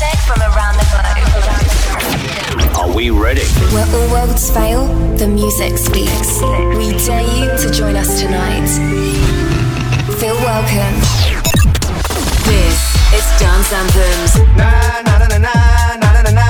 music 0.00 0.20
from 0.20 0.40
around 0.40 0.76
the 0.78 0.86
globe. 0.90 2.76
Are 2.76 2.94
we 2.94 3.10
ready? 3.10 3.44
Where 3.72 3.86
all 3.94 4.10
worlds 4.10 4.50
fail, 4.50 4.86
the 5.16 5.26
music 5.26 5.76
speaks. 5.76 6.40
We 6.78 6.96
dare 7.04 7.22
you 7.36 7.50
to 7.58 7.70
join 7.70 7.96
us 7.96 8.20
tonight. 8.20 8.68
Feel 10.18 10.36
welcome. 10.36 10.96
This 12.48 12.78
is 13.12 13.24
Dance 13.38 13.72
Anthems. 13.72 14.36
Na 14.56 14.70
na 15.04 15.18
na 15.18 15.26
na 15.28 15.38
na 15.38 16.10
na 16.12 16.22
na 16.22 16.30
na 16.30 16.49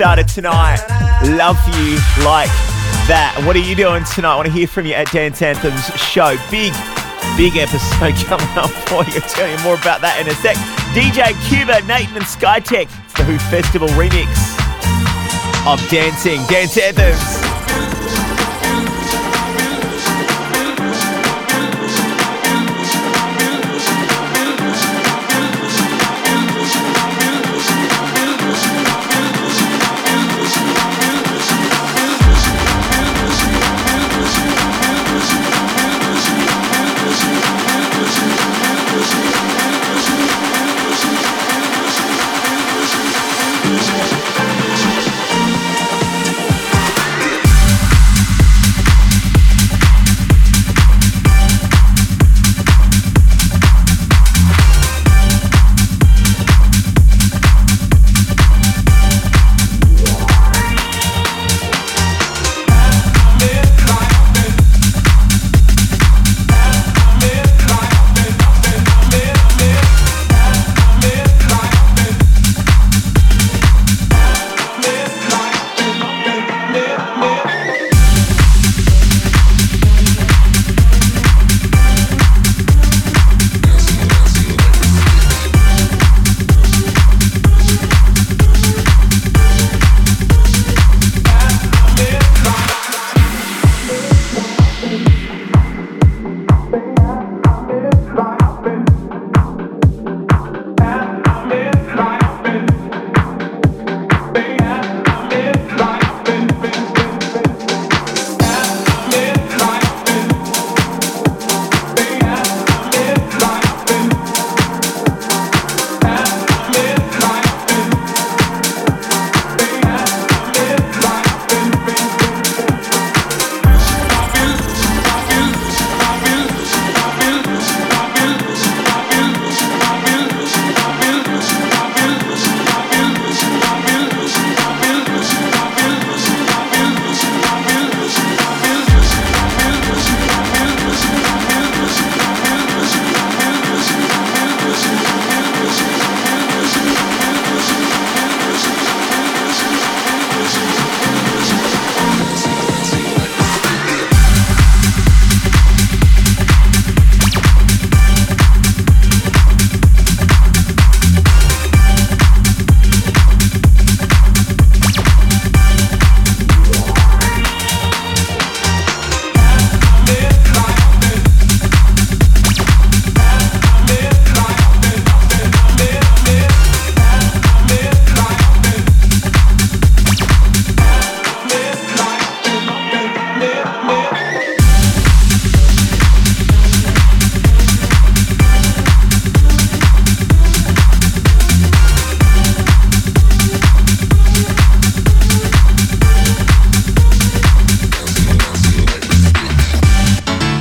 started 0.00 0.26
tonight. 0.26 0.80
Love 1.36 1.60
you 1.76 2.00
like 2.24 2.48
that. 3.04 3.38
What 3.44 3.54
are 3.54 3.58
you 3.58 3.76
doing 3.76 4.02
tonight? 4.04 4.32
I 4.32 4.36
want 4.36 4.46
to 4.46 4.52
hear 4.52 4.66
from 4.66 4.86
you 4.86 4.94
at 4.94 5.12
Dance 5.12 5.42
Anthems 5.42 5.84
show. 6.00 6.40
Big, 6.50 6.72
big 7.36 7.60
episode 7.60 8.16
coming 8.24 8.48
up 8.56 8.70
for 8.88 9.04
you. 9.04 9.20
I'll 9.20 9.28
tell 9.28 9.46
you 9.46 9.62
more 9.62 9.74
about 9.74 10.00
that 10.00 10.16
in 10.18 10.26
a 10.26 10.34
sec. 10.40 10.56
DJ 10.96 11.36
Cuba, 11.50 11.86
Nathan 11.86 12.16
and 12.16 12.24
Skytech. 12.24 12.88
It's 12.88 13.12
the 13.12 13.24
Who 13.24 13.36
Festival 13.52 13.88
remix 13.88 14.32
of 15.68 15.86
Dancing. 15.90 16.40
Dance 16.48 16.78
Anthems. 16.78 17.39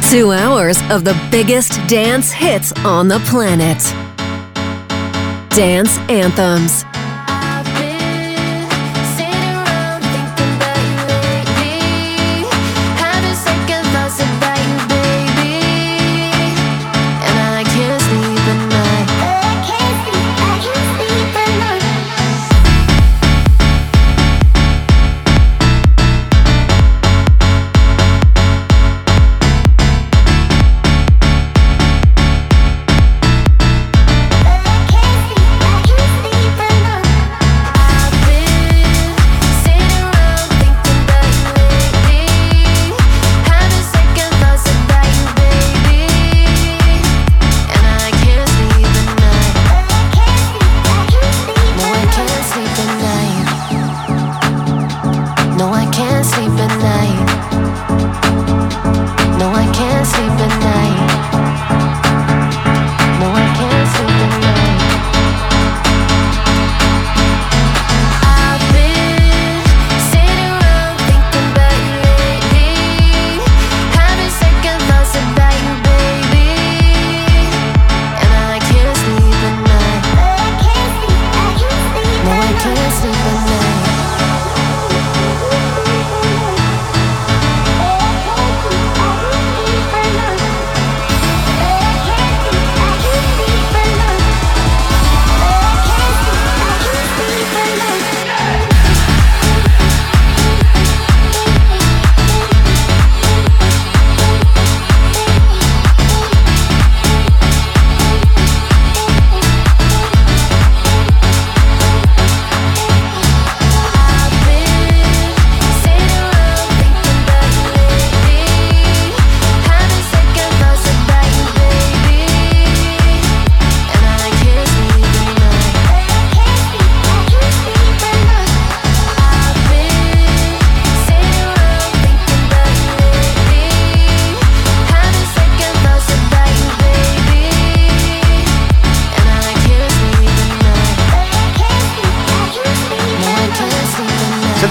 Two 0.09 0.31
hours 0.31 0.81
of 0.89 1.03
the 1.03 1.15
biggest 1.29 1.73
dance 1.87 2.31
hits 2.31 2.71
on 2.83 3.07
the 3.07 3.19
planet. 3.27 3.77
Dance 5.51 5.99
Anthems. 6.09 6.88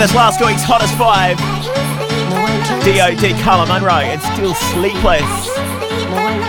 This 0.09 0.17
last 0.17 0.41
week's 0.41 0.62
hottest 0.62 0.97
five. 0.97 1.37
DOD 2.83 3.43
Carla 3.43 3.67
Monroe 3.67 3.93
and 3.93 4.21
still 4.23 4.55
sleepless. 4.55 5.23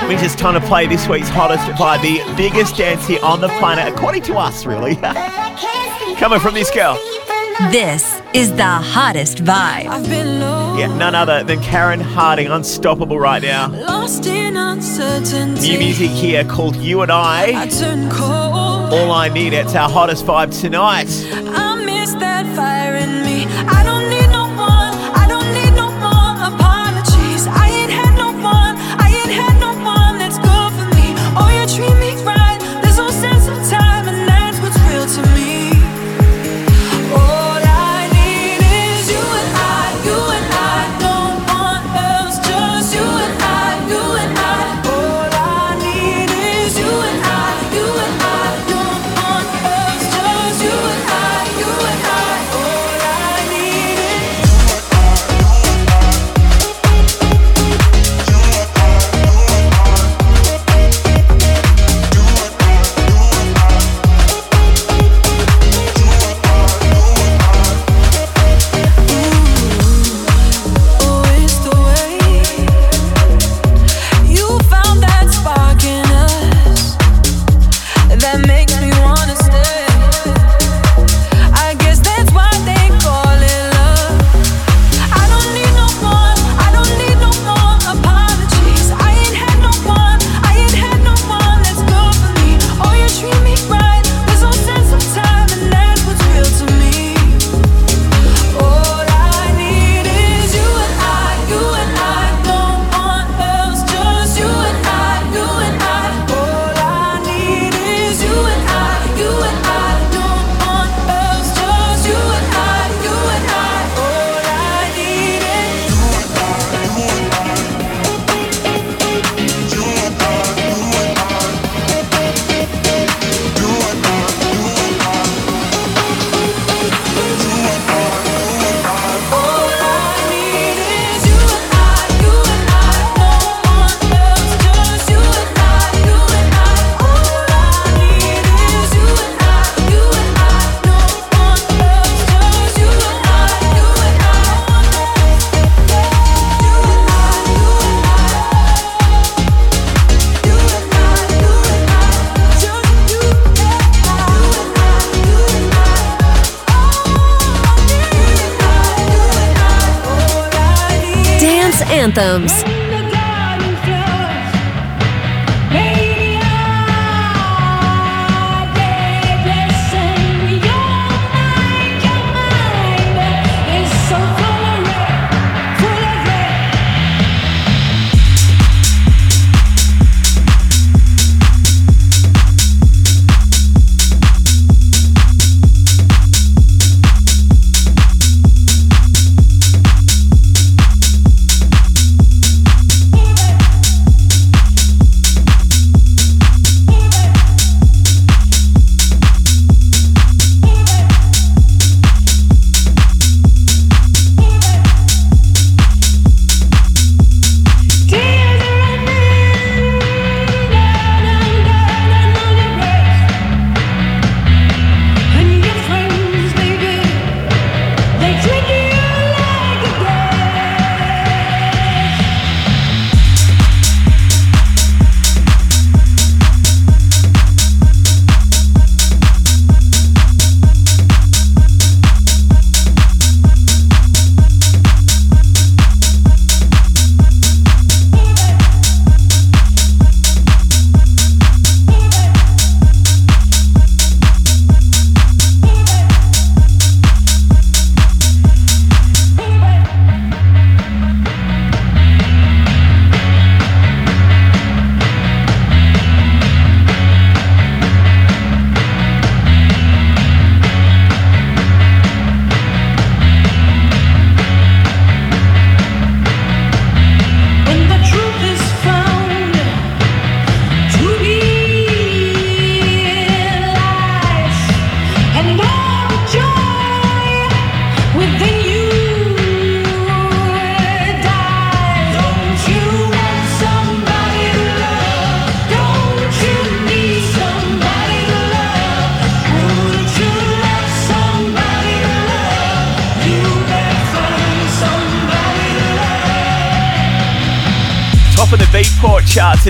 Means 0.07 0.21
just 0.21 0.39
time 0.39 0.53
to 0.53 0.65
play 0.65 0.87
this 0.87 1.09
week's 1.09 1.27
hottest 1.27 1.77
by 1.77 1.97
the 1.97 2.21
biggest 2.37 2.77
dance 2.77 3.05
here 3.05 3.19
on 3.21 3.41
the 3.41 3.49
planet, 3.59 3.93
according 3.93 4.21
to 4.23 4.37
us, 4.37 4.65
really. 4.65 4.95
Coming 6.15 6.39
from 6.39 6.53
this 6.53 6.71
girl. 6.71 6.95
This 7.71 8.21
is 8.33 8.55
the 8.55 8.63
hottest 8.63 9.43
vibe. 9.43 10.07
Yeah, 10.79 10.95
none 10.95 11.13
other 11.13 11.43
than 11.43 11.61
Karen 11.61 11.99
Harding, 11.99 12.47
unstoppable 12.47 13.19
right 13.19 13.41
now. 13.41 13.67
lost 13.67 14.23
New 14.23 15.79
music 15.79 16.11
here 16.11 16.45
called 16.45 16.77
You 16.77 17.01
and 17.01 17.11
I. 17.11 17.67
All 18.91 19.11
I 19.11 19.27
need, 19.27 19.51
it's 19.51 19.75
our 19.75 19.89
hottest 19.89 20.25
vibe 20.25 20.57
tonight. 20.57 21.09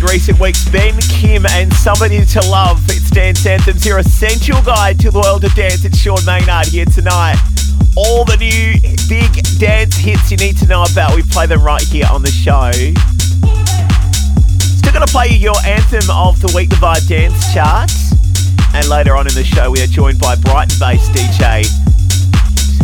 Recent 0.03 0.39
weeks. 0.39 0.67
Ben, 0.69 0.97
Kim, 1.01 1.45
and 1.45 1.71
Somebody 1.73 2.23
to 2.25 2.41
Love. 2.47 2.81
It's 2.87 3.09
Dance 3.09 3.45
Anthems, 3.45 3.85
your 3.85 3.99
essential 3.99 4.61
guide 4.61 4.99
to 5.01 5.11
the 5.11 5.19
world 5.19 5.43
of 5.43 5.53
dance. 5.53 5.83
It's 5.83 5.97
Sean 5.97 6.23
Maynard 6.25 6.67
here 6.67 6.85
tonight. 6.85 7.35
All 7.97 8.23
the 8.23 8.37
new 8.37 8.79
big 9.09 9.31
dance 9.59 9.97
hits 9.97 10.31
you 10.31 10.37
need 10.37 10.55
to 10.57 10.67
know 10.67 10.83
about. 10.89 11.13
We 11.13 11.23
play 11.23 11.45
them 11.45 11.61
right 11.61 11.81
here 11.81 12.07
on 12.09 12.21
the 12.21 12.31
show. 12.31 12.71
Still 14.79 14.93
going 14.93 15.05
to 15.05 15.11
play 15.11 15.27
you 15.27 15.37
your 15.37 15.59
anthem 15.65 16.09
of 16.09 16.39
the 16.39 16.51
week, 16.55 16.69
the 16.69 16.77
Vibe 16.77 17.07
Dance 17.07 17.53
chart. 17.53 17.91
And 18.73 18.87
later 18.87 19.17
on 19.17 19.27
in 19.27 19.33
the 19.33 19.43
show, 19.43 19.71
we 19.71 19.81
are 19.81 19.87
joined 19.87 20.19
by 20.19 20.35
Brighton 20.37 20.79
based 20.79 21.11
DJ. 21.11 21.67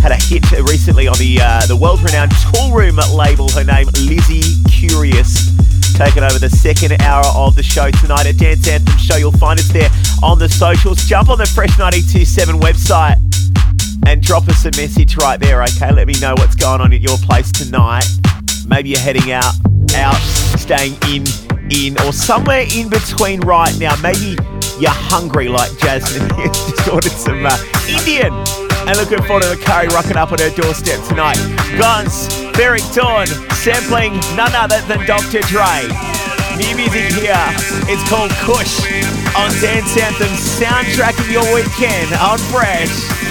Had 0.01 0.11
a 0.11 0.19
hit 0.19 0.43
recently 0.67 1.07
on 1.07 1.17
the 1.19 1.39
uh, 1.41 1.65
the 1.67 1.75
world 1.75 2.01
renowned 2.03 2.31
Toolroom 2.51 2.99
label. 3.15 3.47
Her 3.49 3.63
name, 3.63 3.87
Lizzie 3.95 4.61
Curious 4.69 5.54
taking 5.95 6.23
over 6.23 6.37
the 6.37 6.49
second 6.49 6.91
hour 7.01 7.23
of 7.35 7.55
the 7.55 7.63
show 7.63 7.89
tonight 7.89 8.25
at 8.25 8.37
Dance 8.37 8.67
Anthem 8.67 8.97
Show. 8.97 9.15
You'll 9.15 9.31
find 9.31 9.57
us 9.57 9.69
there 9.69 9.89
on 10.21 10.37
the 10.37 10.49
socials. 10.49 11.03
Jump 11.05 11.29
on 11.29 11.37
the 11.37 11.45
Fresh 11.45 11.77
927 11.79 12.59
website 12.59 13.15
and 14.05 14.21
drop 14.21 14.47
us 14.49 14.65
a 14.65 14.71
message 14.71 15.15
right 15.15 15.39
there, 15.39 15.63
okay? 15.63 15.93
Let 15.93 16.07
me 16.07 16.13
know 16.19 16.33
what's 16.37 16.55
going 16.55 16.81
on 16.81 16.91
at 16.91 17.01
your 17.01 17.17
place 17.19 17.49
tonight. 17.51 18.05
Maybe 18.67 18.89
you're 18.89 18.99
heading 18.99 19.31
out, 19.31 19.53
out, 19.95 20.19
staying 20.59 20.97
in, 21.07 21.23
in, 21.71 21.97
or 22.01 22.11
somewhere 22.11 22.65
in 22.75 22.89
between 22.89 23.39
right 23.41 23.73
now. 23.79 23.95
Maybe 24.01 24.37
you're 24.79 24.91
hungry 24.91 25.47
like 25.47 25.71
Jasmine 25.79 26.27
just 26.53 26.89
ordered 26.89 27.11
some 27.11 27.45
uh, 27.45 27.57
Indian 27.87 28.64
and 28.87 28.97
looking 28.97 29.21
forward 29.25 29.43
to 29.43 29.49
the 29.49 29.57
curry 29.57 29.87
rocking 29.89 30.17
up 30.17 30.31
on 30.31 30.39
her 30.39 30.49
doorstep 30.51 31.01
tonight. 31.07 31.37
Guns, 31.77 32.29
Ferreck 32.53 32.85
Dawn, 32.93 33.25
sampling 33.57 34.13
none 34.37 34.53
other 34.53 34.79
than 34.85 35.05
Dr. 35.05 35.41
Dre. 35.49 35.89
New 36.57 36.75
music 36.77 37.11
here. 37.17 37.45
It's 37.89 38.03
called 38.09 38.31
Kush 38.45 38.79
on 39.35 39.51
Dance 39.59 39.97
Anthem, 39.97 40.31
soundtracking 40.37 41.31
your 41.31 41.45
weekend 41.53 42.13
on 42.15 42.37
Fresh. 42.53 43.24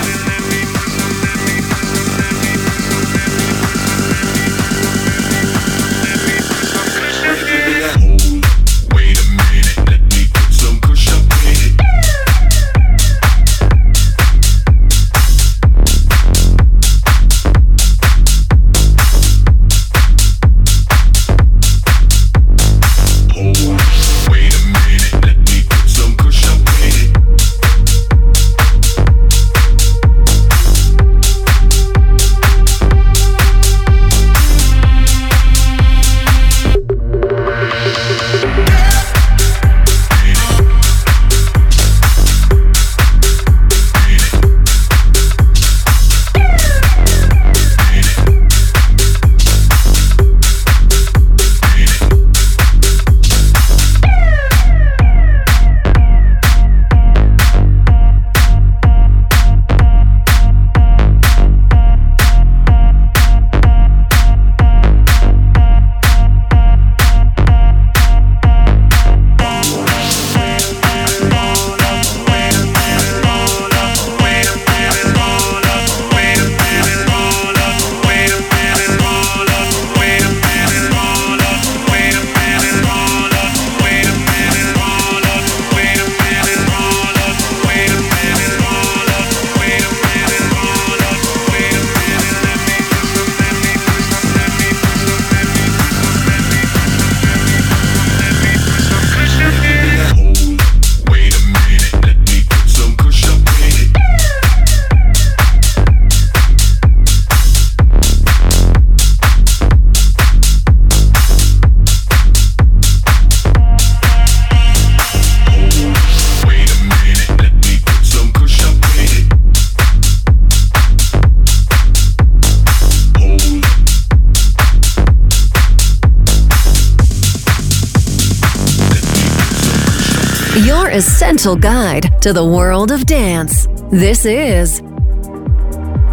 your 130.58 130.88
essential 130.90 131.56
guide 131.56 132.22
to 132.22 132.32
the 132.32 132.44
world 132.44 132.92
of 132.92 133.06
dance. 133.06 133.66
This 133.90 134.24
is 134.24 134.80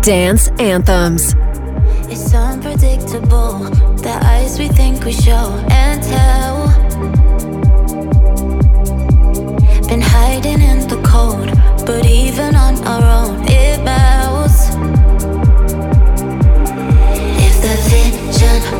Dance 0.01 0.49
Anthems. 0.59 1.35
It's 2.09 2.33
unpredictable, 2.33 3.59
the 4.01 4.19
eyes 4.23 4.57
we 4.57 4.67
think 4.67 5.05
we 5.05 5.13
show 5.13 5.53
and 5.69 6.01
tell. 6.01 6.67
Been 9.87 10.01
hiding 10.01 10.61
in 10.61 10.87
the 10.87 10.99
cold, 11.05 11.49
but 11.85 12.05
even 12.07 12.55
on 12.55 12.83
our 12.87 13.27
own, 13.27 13.43
it. 13.47 13.61
If 17.43 17.61
the 17.61 17.75
vision 17.89 18.70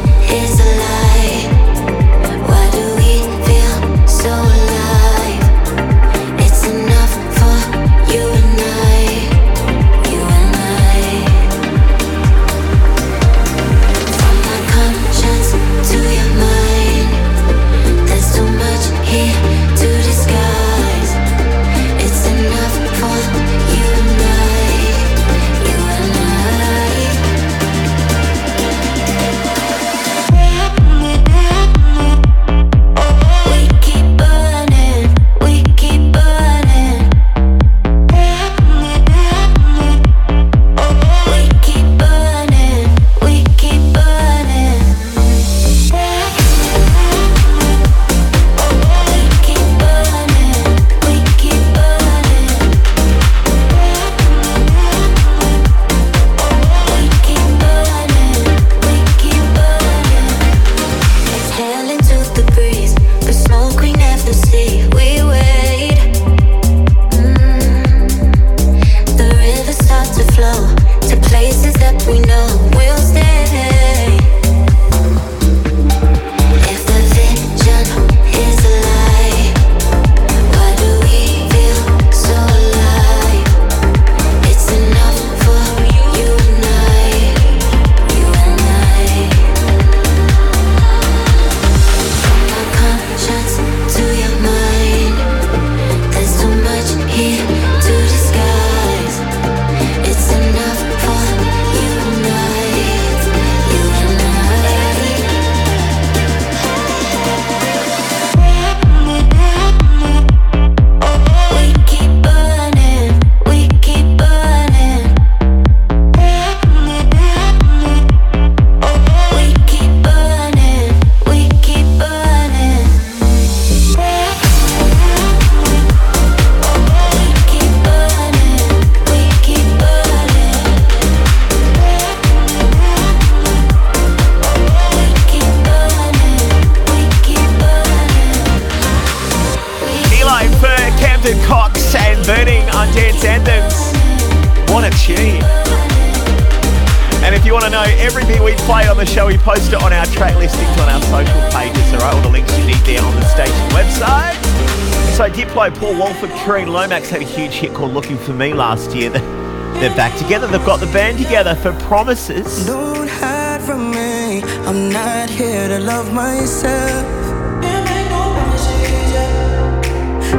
Tree 156.46 156.66
Lomax 156.66 157.12
had 157.12 157.22
a 157.22 157.26
huge 157.26 157.54
hit 157.54 157.72
called 157.72 157.94
Looking 157.94 158.18
For 158.18 158.34
Me 158.34 158.52
last 158.52 158.96
year. 158.96 159.12
They're 159.12 159.96
back 159.96 160.18
together. 160.18 160.48
They've 160.48 160.66
got 160.66 160.80
the 160.80 160.88
band 160.88 161.20
together 161.20 161.54
for 161.54 161.72
Promises. 161.82 162.66
Don't 162.66 163.08
hide 163.08 163.62
from 163.62 163.92
me. 163.92 164.42
I'm 164.66 164.90
not 164.90 165.30
here 165.30 165.68
to 165.68 165.78
love 165.78 166.12
myself. 166.12 167.06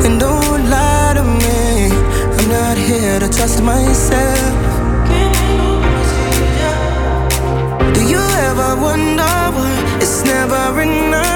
And 0.04 0.18
don't 0.18 0.68
lie 0.68 1.12
to 1.14 1.22
me. 1.22 1.92
I'm 2.36 2.48
not 2.48 2.76
here 2.76 3.20
to 3.20 3.28
trust 3.28 3.62
myself. 3.62 4.52
Do 7.94 8.02
you 8.08 8.18
ever 8.48 8.74
wonder 8.82 9.22
why 9.22 9.98
it's 10.00 10.24
never 10.24 10.82
enough? 10.82 11.31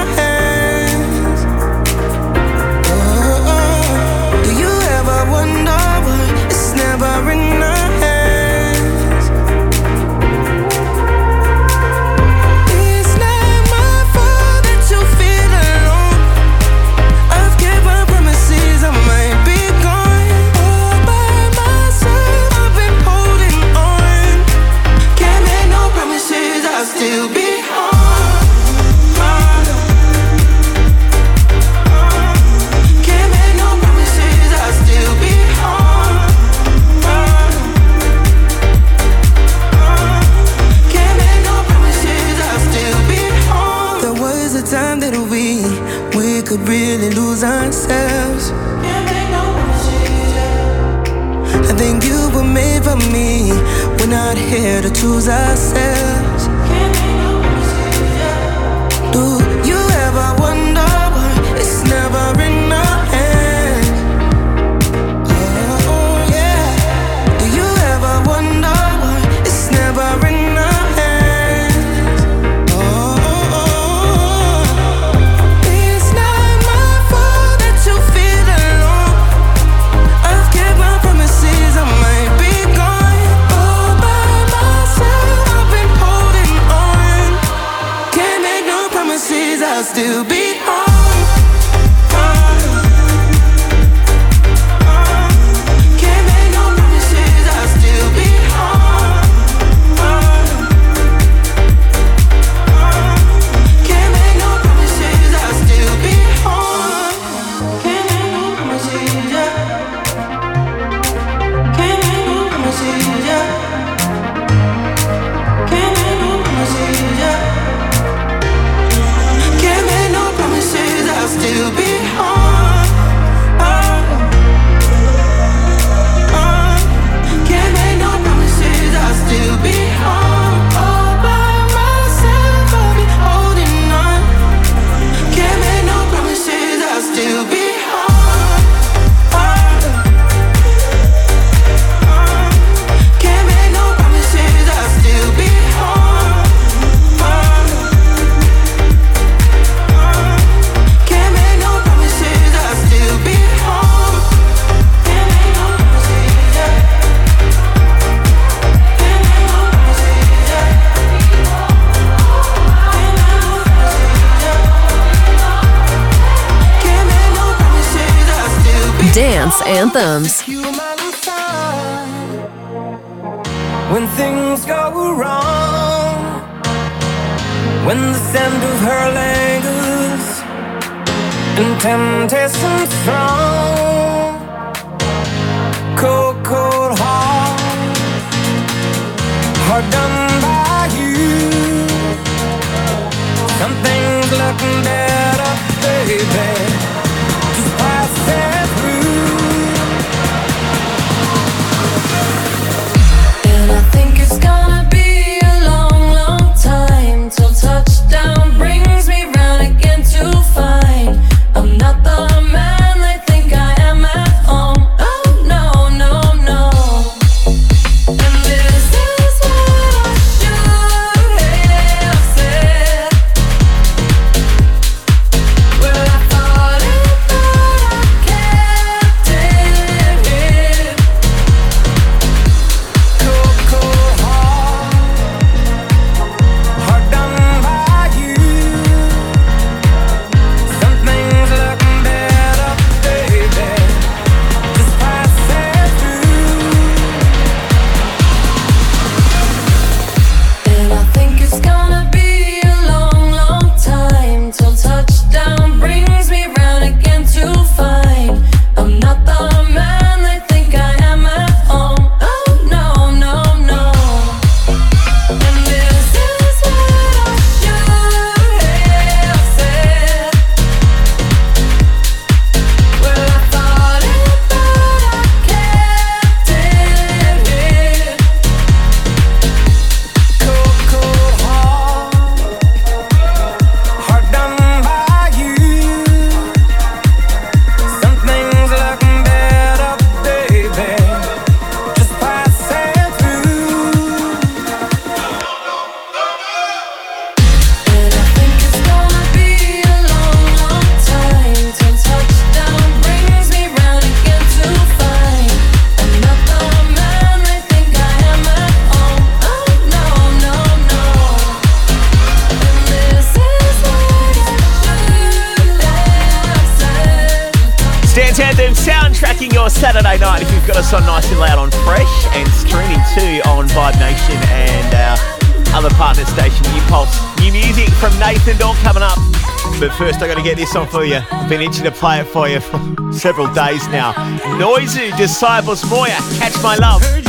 first. 330.07 330.21
I 330.21 330.27
got 330.27 330.37
to 330.37 330.43
get 330.43 330.55
this 330.55 330.75
on 330.75 330.87
for 330.87 331.03
you. 331.03 331.19
I've 331.31 331.49
been 331.49 331.61
itching 331.61 331.83
to 331.83 331.91
play 331.91 332.19
it 332.21 332.27
for 332.27 332.47
you 332.47 332.59
for 332.59 332.79
several 333.11 333.53
days 333.53 333.85
now. 333.89 334.13
Noisy 334.57 335.11
Disciples 335.11 335.83
Moya, 335.89 336.17
catch 336.39 336.55
my 336.63 336.75
love. 336.75 337.26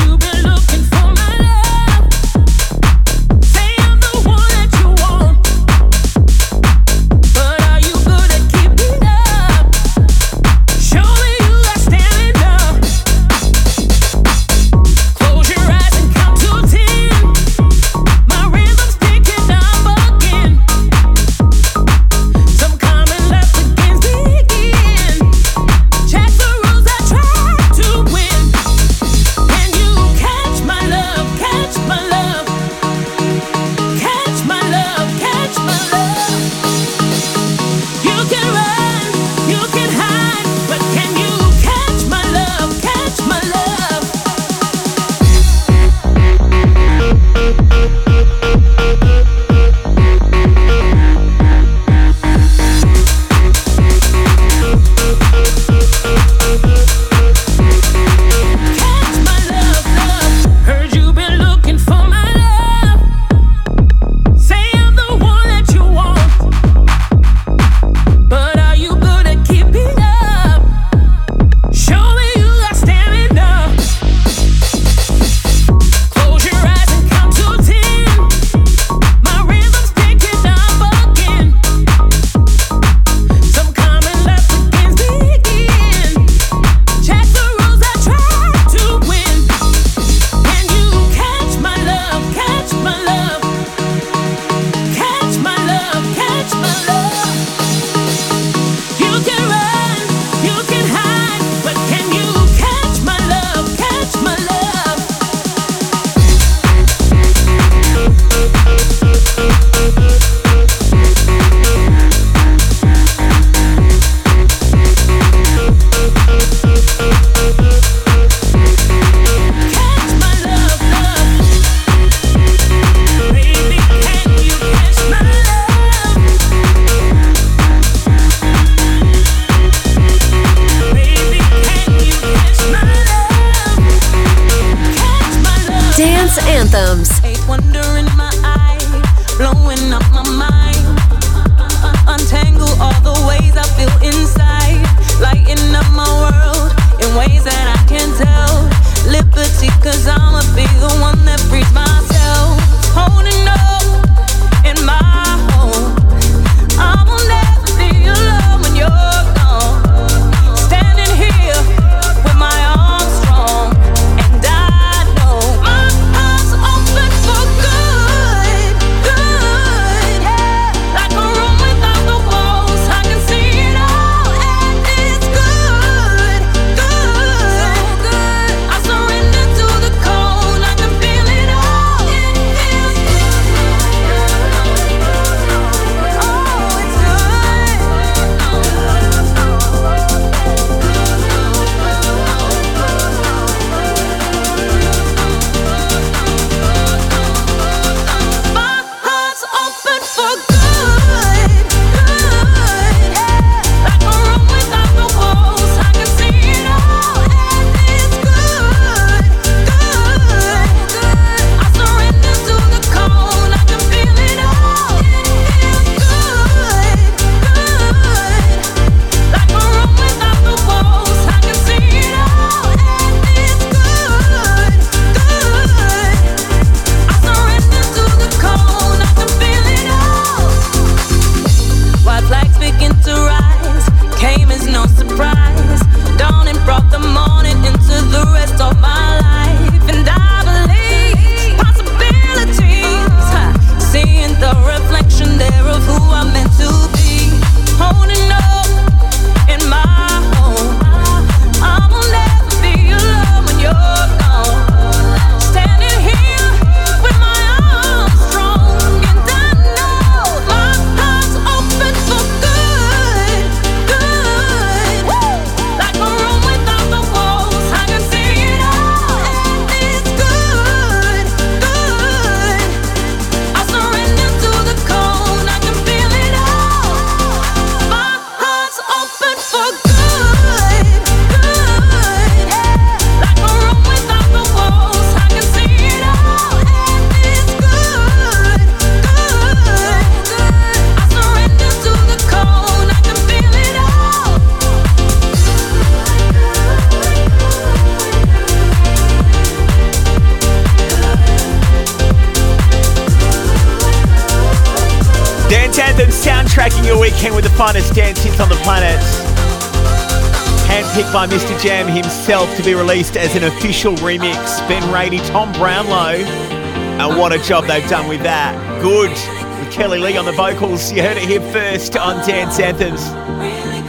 by 311.13 311.27
Mr. 311.27 311.59
Jam 311.63 311.87
himself 311.89 312.55
to 312.57 312.63
be 312.63 312.75
released 312.75 313.17
as 313.17 313.35
an 313.35 313.45
official 313.45 313.95
remix. 313.97 314.59
Ben 314.69 314.93
Rady, 314.93 315.19
Tom 315.29 315.53
Brownlow. 315.53 316.25
And 316.25 317.19
what 317.19 317.33
a 317.33 317.39
job 317.39 317.67
they've 317.67 317.89
done 317.89 318.09
with 318.09 318.23
that. 318.23 318.55
Good. 318.83 319.11
With 319.11 319.73
Kelly 319.73 319.99
Lee 319.99 320.17
on 320.17 320.25
the 320.25 320.33
vocals. 320.33 320.93
You 320.93 321.03
heard 321.03 321.17
it 321.17 321.23
here 321.23 321.41
first 321.53 321.97
on 321.97 322.17
Dance 322.27 322.59
Anthems. 322.61 323.01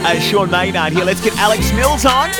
As 0.02 0.22
Sean 0.24 0.50
Maynard 0.50 0.92
here. 0.92 1.04
Let's 1.04 1.22
get 1.22 1.36
Alex 1.36 1.72
Mills 1.72 2.06
on. 2.06 2.30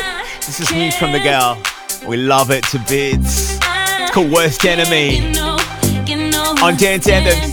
This 0.46 0.60
is 0.60 0.72
new 0.72 0.90
from 0.92 1.12
the 1.12 1.20
girl. 1.20 1.60
We 2.06 2.16
love 2.16 2.50
it 2.50 2.64
to 2.68 2.78
bits. 2.88 3.58
It's 3.62 4.10
called 4.12 4.32
Worst 4.32 4.64
Enemy 4.64 5.36
on 6.62 6.76
Dance 6.76 7.08
Anthems. 7.08 7.49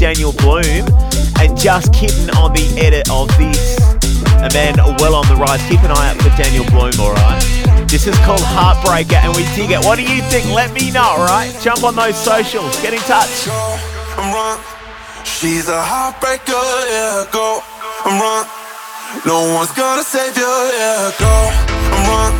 Daniel 0.00 0.32
Bloom, 0.32 0.88
and 1.44 1.52
Just 1.60 1.92
Kitten 1.92 2.30
on 2.40 2.54
the 2.54 2.64
edit 2.80 3.10
of 3.12 3.28
this. 3.36 3.76
a 4.40 4.48
man, 4.56 4.80
well 4.96 5.14
on 5.14 5.28
the 5.28 5.36
rise. 5.36 5.60
Keep 5.68 5.84
an 5.84 5.92
eye 5.92 6.08
out 6.08 6.16
for 6.16 6.32
Daniel 6.40 6.64
Bloom, 6.72 6.96
alright? 6.96 7.44
This 7.84 8.06
is 8.06 8.16
called 8.24 8.40
Heartbreaker, 8.40 9.20
and 9.20 9.36
we 9.36 9.44
dig 9.52 9.70
it. 9.76 9.84
What 9.84 9.96
do 10.00 10.02
you 10.02 10.22
think? 10.32 10.48
Let 10.56 10.72
me 10.72 10.90
know, 10.90 11.04
alright? 11.04 11.52
Jump 11.60 11.84
on 11.84 11.96
those 11.96 12.16
socials, 12.16 12.80
get 12.80 12.94
in 12.94 13.00
touch. 13.04 13.28
She's 15.28 15.68
a 15.68 15.82
heartbreaker, 15.84 16.64
yeah, 16.88 17.26
go, 17.30 17.60
I'm. 18.08 18.48
No 19.28 19.52
one's 19.52 19.72
gonna 19.72 20.02
save 20.02 20.34
you, 20.34 20.54
yeah, 20.80 21.12
go, 21.20 21.28
and 21.92 22.08
run. 22.08 22.32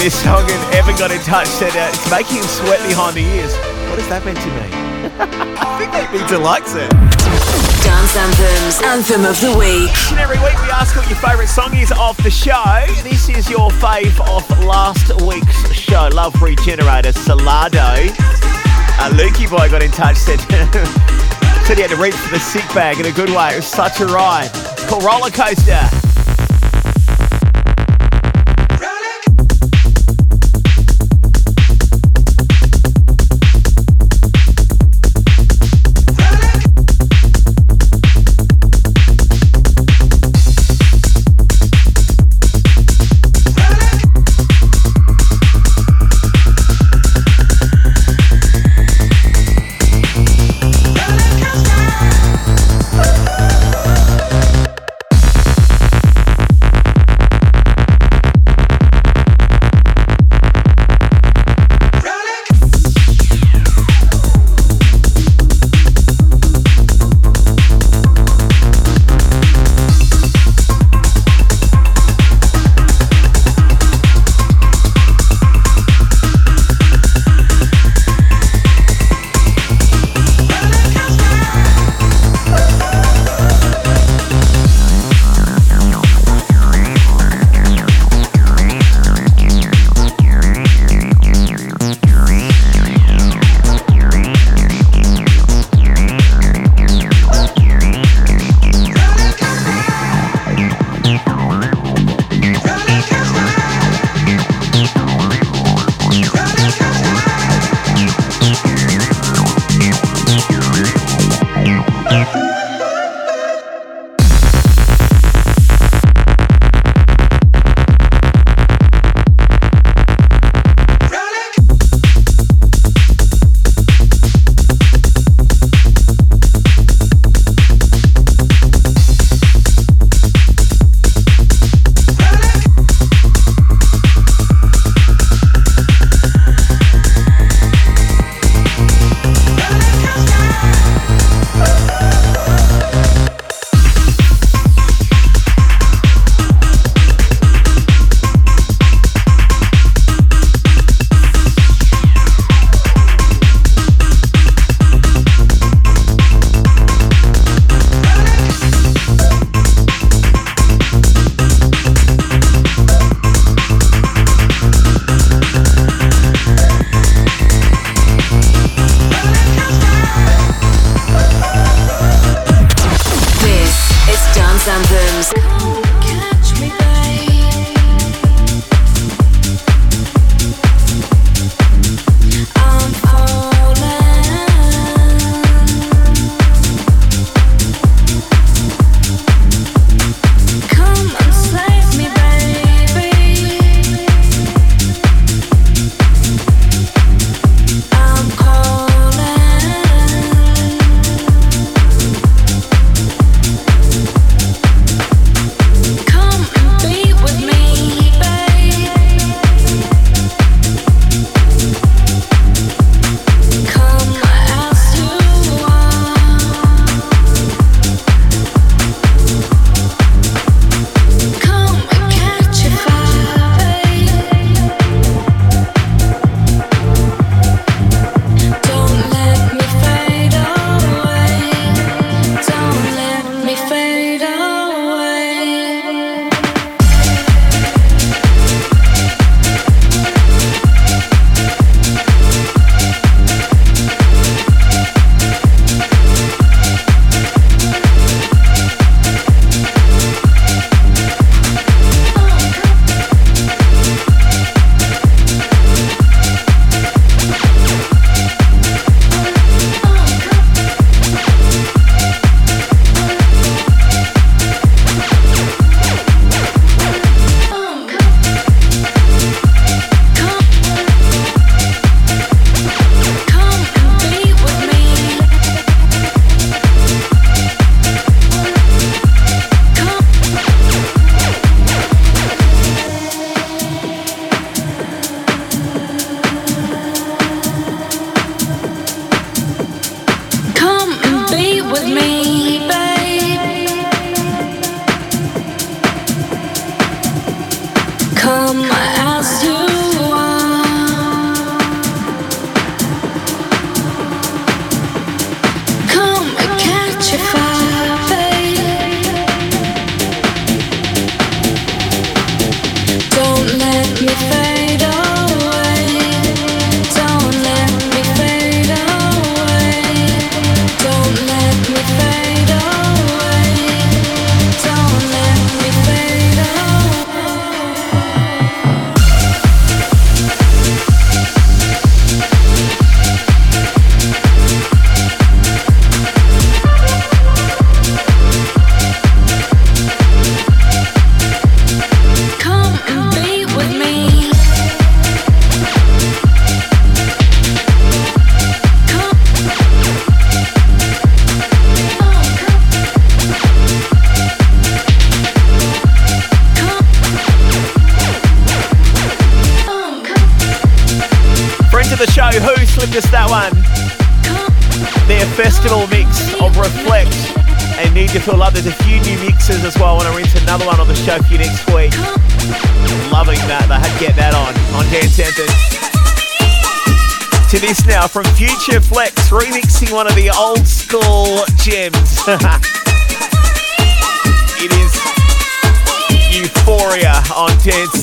this 0.02 0.20
song, 0.24 0.42
and 0.50 0.74
Evan 0.74 0.96
got 0.96 1.12
in 1.12 1.20
touch, 1.20 1.46
said 1.46 1.70
uh, 1.78 1.86
it's 1.94 2.10
making 2.10 2.38
him 2.38 2.48
sweat 2.58 2.82
behind 2.90 3.14
the 3.14 3.22
ears. 3.22 3.54
What 3.86 4.02
does 4.02 4.10
that 4.10 4.26
mean 4.26 4.34
to 4.34 4.50
me? 4.58 4.66
I 5.62 5.78
think 5.78 5.94
that 5.94 6.10
means 6.10 6.26
he 6.26 6.34
likes 6.42 6.74
it. 6.74 6.90
Dance 7.86 8.18
Anthems, 8.18 8.82
Anthem 8.82 9.22
of 9.22 9.38
the 9.38 9.54
Week. 9.54 9.94
And 10.10 10.18
every 10.18 10.42
week 10.42 10.58
we 10.58 10.74
ask 10.74 10.98
what 10.98 11.06
your 11.06 11.22
favourite 11.22 11.46
song 11.46 11.70
is 11.78 11.94
of 11.94 12.18
the 12.26 12.34
show. 12.34 12.82
This 13.06 13.30
is 13.30 13.46
your 13.46 13.70
fave 13.78 14.18
of 14.26 14.42
last 14.66 15.14
week's 15.22 15.70
show, 15.70 16.10
Love 16.10 16.34
Regenerator 16.42 17.14
Salado. 17.14 18.10
Uh, 18.98 19.14
Lukey 19.14 19.46
Boy 19.46 19.70
got 19.70 19.86
in 19.86 19.94
touch, 19.94 20.18
said, 20.18 20.42
said 21.62 21.78
he 21.78 21.82
had 21.86 21.94
to 21.94 22.00
reach 22.02 22.18
for 22.18 22.34
the 22.34 22.42
sick 22.42 22.66
bag 22.74 22.98
in 22.98 23.06
a 23.06 23.14
good 23.14 23.30
way. 23.30 23.54
It 23.54 23.62
was 23.62 23.70
such 23.70 24.02
a 24.02 24.06
ride. 24.10 24.50
It's 24.50 24.82
called 24.90 25.06
Roller 25.06 25.30
Coaster. 25.30 26.01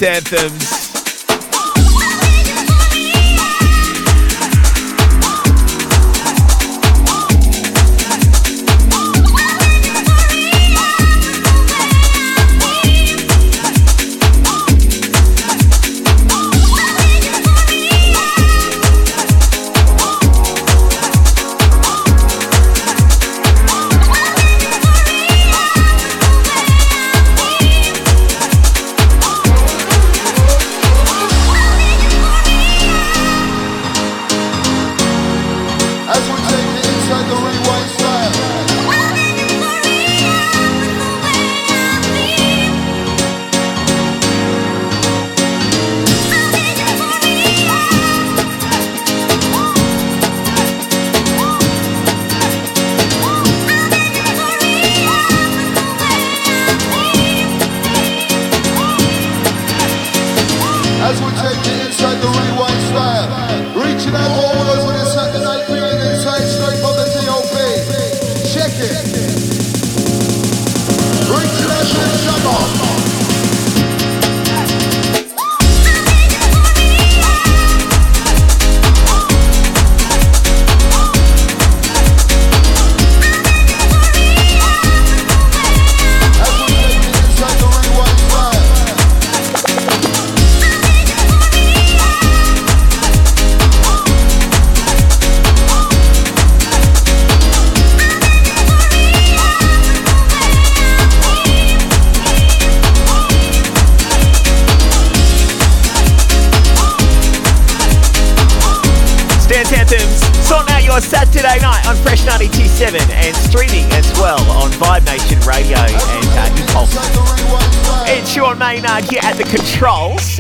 anthems. 0.02 0.79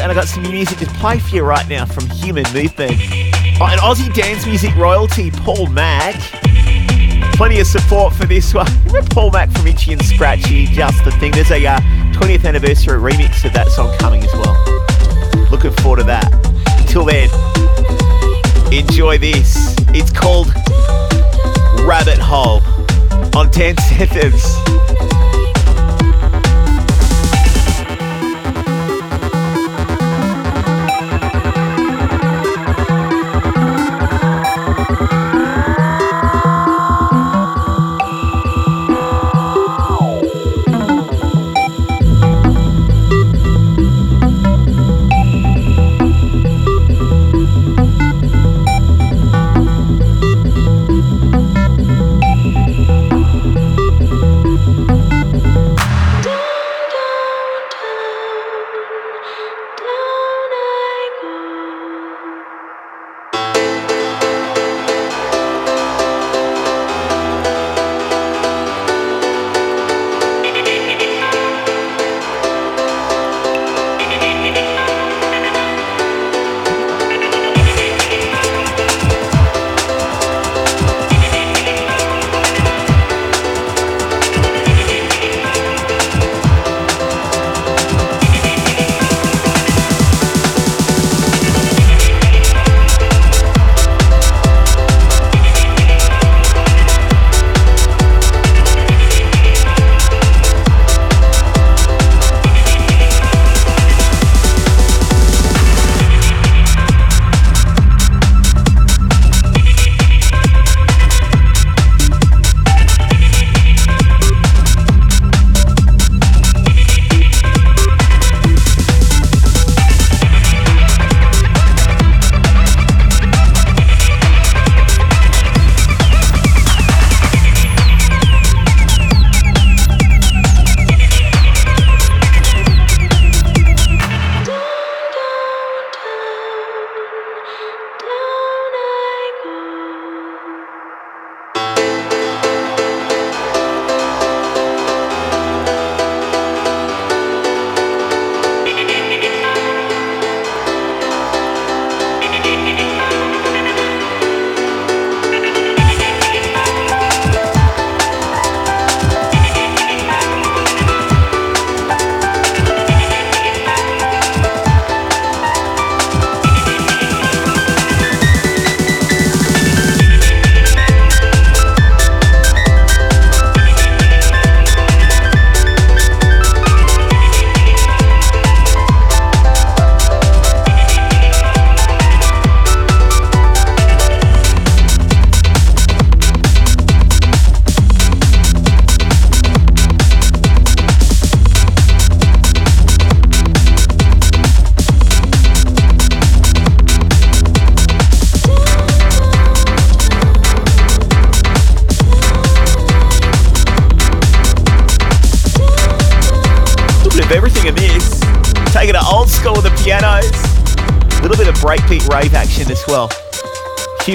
and 0.09 0.17
I 0.17 0.21
got 0.21 0.27
some 0.27 0.41
new 0.41 0.51
music 0.51 0.79
to 0.79 0.87
play 0.87 1.19
for 1.19 1.35
you 1.35 1.43
right 1.43 1.67
now 1.69 1.85
from 1.85 2.09
Human 2.09 2.43
Movement. 2.51 2.93
Oh, 3.61 3.67
and 3.69 3.79
Aussie 3.79 4.11
dance 4.11 4.43
music 4.45 4.75
royalty, 4.75 5.29
Paul 5.29 5.67
Mac. 5.67 6.15
Plenty 7.35 7.59
of 7.59 7.67
support 7.67 8.15
for 8.15 8.25
this 8.25 8.51
one. 8.53 8.65
Remember 8.85 9.07
Paul 9.11 9.29
Mac 9.29 9.51
from 9.51 9.67
Itch-E 9.67 9.93
and 9.93 10.03
Scratch-E, 10.03 10.65
just 10.67 11.03
the 11.05 11.11
thing. 11.11 11.31
There's 11.31 11.51
a 11.51 11.63
uh, 11.63 11.79
20th 12.13 12.45
anniversary 12.45 12.97
remix 12.99 13.45
of 13.45 13.53
that 13.53 13.67
song 13.67 13.95
coming 13.99 14.23
as 14.23 14.33
well. 14.33 14.55
Looking 15.51 15.73
forward 15.83 15.97
to 15.97 16.03
that. 16.05 16.33
Until 16.79 17.05
then, 17.05 17.29
enjoy 18.73 19.19
this. 19.19 19.75
It's 19.89 20.11
called 20.11 20.47
Rabbit 21.87 22.17
Hole 22.17 22.61
on 23.35 23.51
Dance 23.51 23.81
Anthems. 23.91 24.58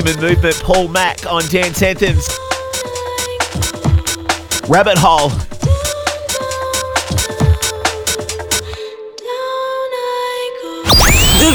Human 0.04 0.20
Movement, 0.20 0.56
Paul 0.56 0.88
Mac 0.88 1.24
on 1.24 1.42
Dance 1.48 1.80
Anthems. 1.80 2.28
Rabbit 4.68 4.98
Hole. 4.98 5.30
The 5.30 5.36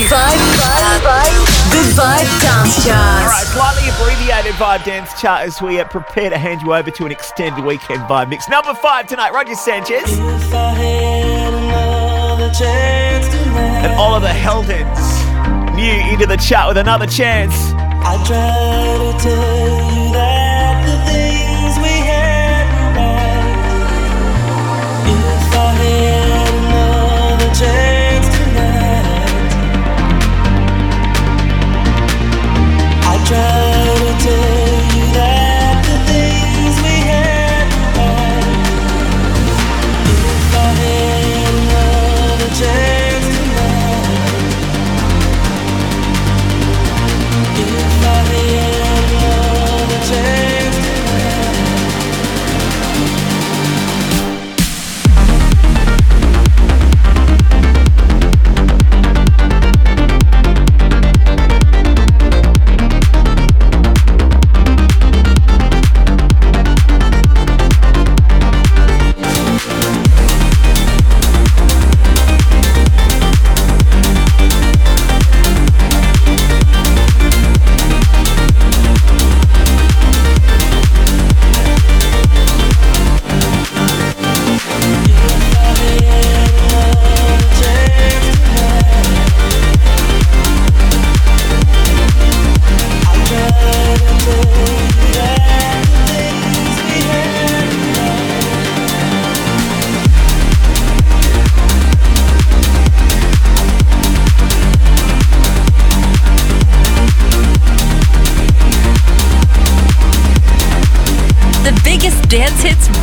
Vibe, 0.10 0.42
Vibe, 0.58 1.02
Vibe, 1.06 1.46
The 1.70 1.84
Vibe 1.94 2.42
Dance 2.42 2.86
Chart. 2.86 3.22
All 3.22 3.30
right, 3.30 3.46
slightly 3.46 3.88
abbreviated 3.90 4.54
vibe 4.54 4.84
dance 4.84 5.22
chart 5.22 5.46
as 5.46 5.62
we 5.62 5.80
uh, 5.80 5.86
prepare 5.86 6.32
to 6.32 6.38
hand 6.40 6.64
you 6.64 6.74
over 6.74 6.90
to 6.90 7.06
an 7.06 7.12
extended 7.12 7.64
weekend 7.64 8.02
vibe 8.02 8.30
mix. 8.30 8.50
Number 8.50 8.74
five 8.74 9.06
tonight, 9.06 9.32
Roger 9.32 9.54
Sanchez 9.54 10.02
If 10.06 10.54
I 10.54 10.74
had 10.74 11.54
another 11.54 12.52
chance 12.52 13.28
tonight, 13.28 13.86
and 13.86 13.94
Oliver 13.94 14.28
Heldens. 14.28 15.76
New 15.76 16.12
into 16.12 16.26
the 16.26 16.38
chat 16.38 16.68
with 16.68 16.78
another 16.78 17.06
chance. 17.06 17.79
Try 18.30 18.98
to 19.00 19.18
tell 19.24 19.89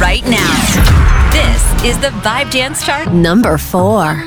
right 0.00 0.24
now. 0.24 0.52
This 1.32 1.84
is 1.84 1.98
the 1.98 2.08
Vibe 2.20 2.50
Dance 2.50 2.84
Chart. 2.84 3.12
Number 3.12 3.58
four. 3.58 4.22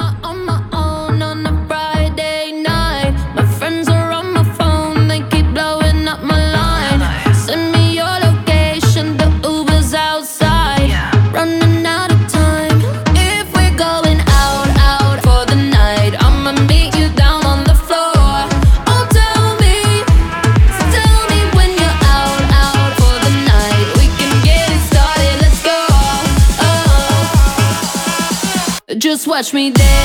Watch 29.40 29.54
me 29.54 29.72
dance. 29.72 29.99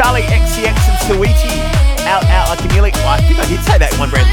Charli 0.00 0.22
XCX 0.22 0.64
and 0.64 0.98
Saweetie. 1.04 2.06
Out, 2.06 2.24
out, 2.24 2.56
can 2.56 2.68
nearly, 2.68 2.90
well, 2.94 3.08
I 3.08 3.20
think 3.20 3.38
I 3.38 3.46
did 3.46 3.60
say 3.60 3.76
that 3.76 3.92
one 3.98 4.08
breath. 4.08 4.26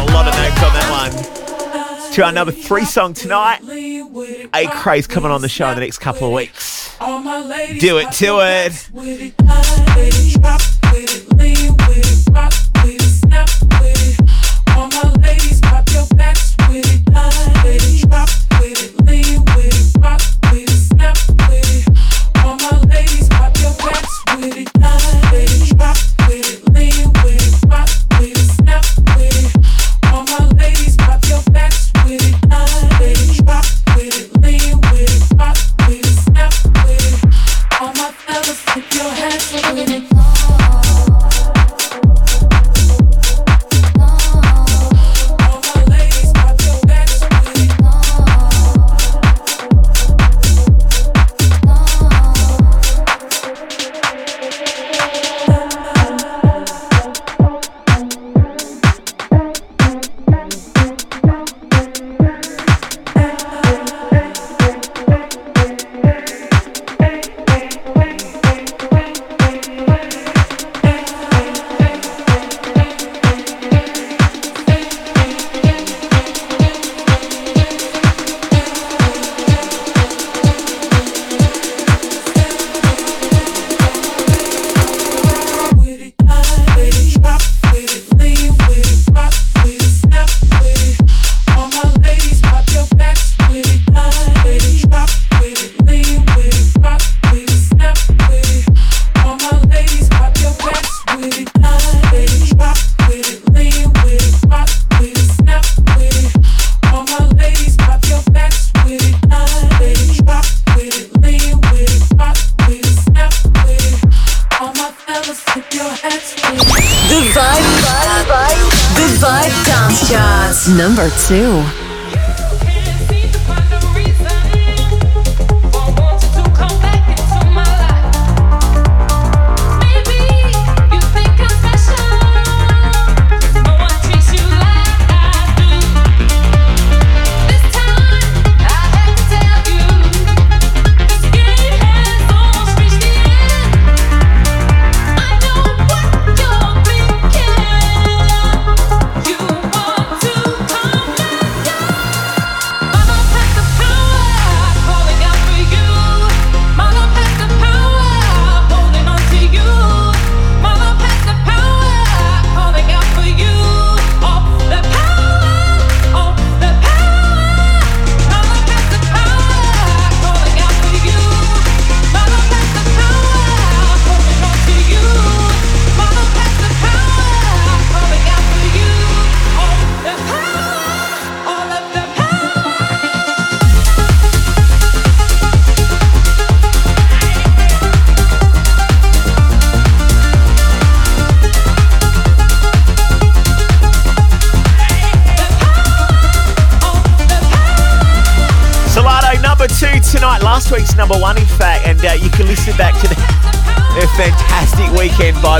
A 0.00 0.04
lot 0.14 0.26
of 0.26 0.32
notes 0.32 0.62
on 0.62 0.72
that 0.72 0.88
one. 0.90 2.12
To 2.14 2.24
our 2.24 2.32
number 2.32 2.50
three 2.50 2.86
song 2.86 3.12
tonight, 3.12 3.60
Acraze 4.54 5.06
coming 5.06 5.30
on 5.30 5.42
the 5.42 5.50
show 5.50 5.68
in 5.68 5.74
the 5.74 5.82
next 5.82 5.98
couple 5.98 6.28
of 6.28 6.32
weeks. 6.32 6.96
Do 7.78 7.98
it 7.98 8.10
to 8.12 8.40
it. 8.40 8.88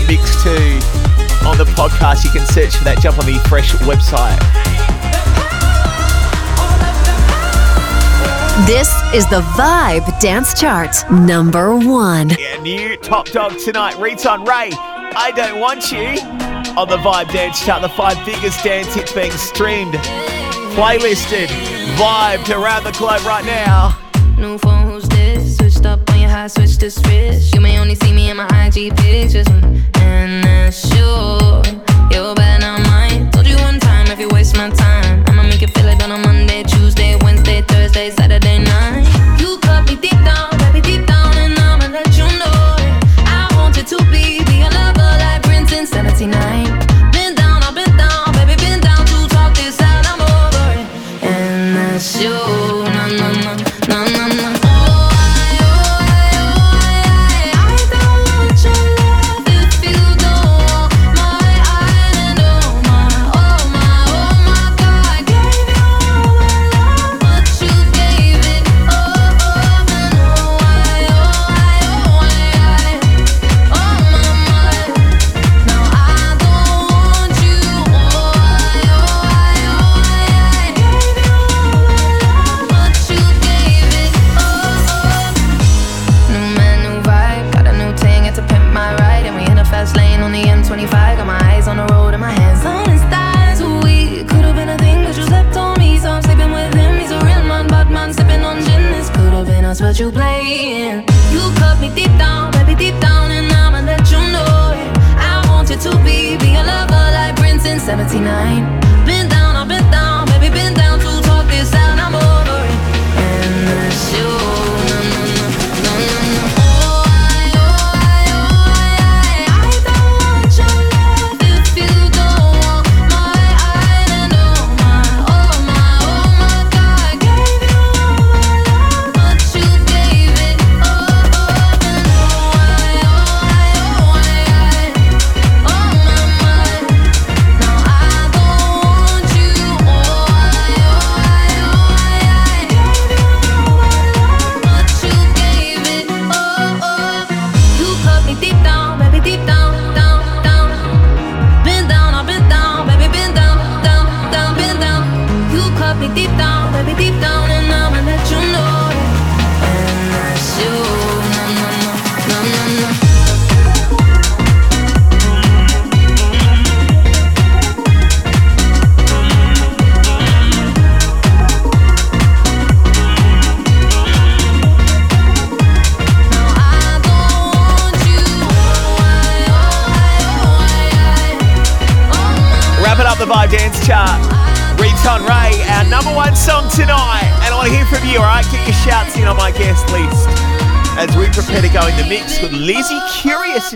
mix 0.07 0.43
two 0.43 0.51
on 1.47 1.59
the 1.59 1.67
podcast. 1.77 2.25
You 2.25 2.31
can 2.31 2.47
search 2.47 2.77
for 2.77 2.85
that. 2.85 2.99
Jump 3.01 3.19
on 3.19 3.27
the 3.27 3.39
Fresh 3.49 3.73
website. 3.87 4.39
This 8.67 8.89
is 9.15 9.29
the 9.29 9.43
Vibe 9.55 10.19
Dance 10.19 10.59
Chart 10.59 10.95
number 11.11 11.77
one. 11.77 12.31
Yeah, 12.31 12.61
new 12.63 12.97
top 12.97 13.27
dog 13.27 13.53
tonight. 13.63 13.95
Riton 13.99 14.45
Ray, 14.45 14.71
I 14.73 15.31
don't 15.37 15.61
want 15.61 15.93
you. 15.93 16.19
On 16.77 16.89
the 16.89 16.97
Vibe 16.97 17.31
Dance 17.33 17.65
Chart, 17.65 17.83
the 17.83 17.89
five 17.91 18.17
biggest 18.25 18.65
dance 18.65 18.95
hits 18.95 19.13
being 19.13 19.31
streamed, 19.33 19.95
playlisted, 20.75 21.49
vibed 21.97 22.51
around 22.51 22.85
the 22.85 22.93
globe 22.93 23.25
right 23.25 23.45
now. 23.45 23.99
New 24.39 24.59
phone, 24.59 24.91
who's 24.91 25.09
this? 25.09 25.59
Switched 25.59 25.87
up 25.87 26.11
on 26.11 26.21
your 26.21 26.31
high, 26.31 26.47
switch 26.49 26.77
to 26.79 26.91
switch. 26.91 27.55
You 27.55 27.61
may 27.61 27.79
only 27.79 27.95
see 27.95 28.13
me 28.13 28.31
in 28.31 28.37
my 28.37 28.49
IG 28.67 28.97
pictures. 28.97 29.47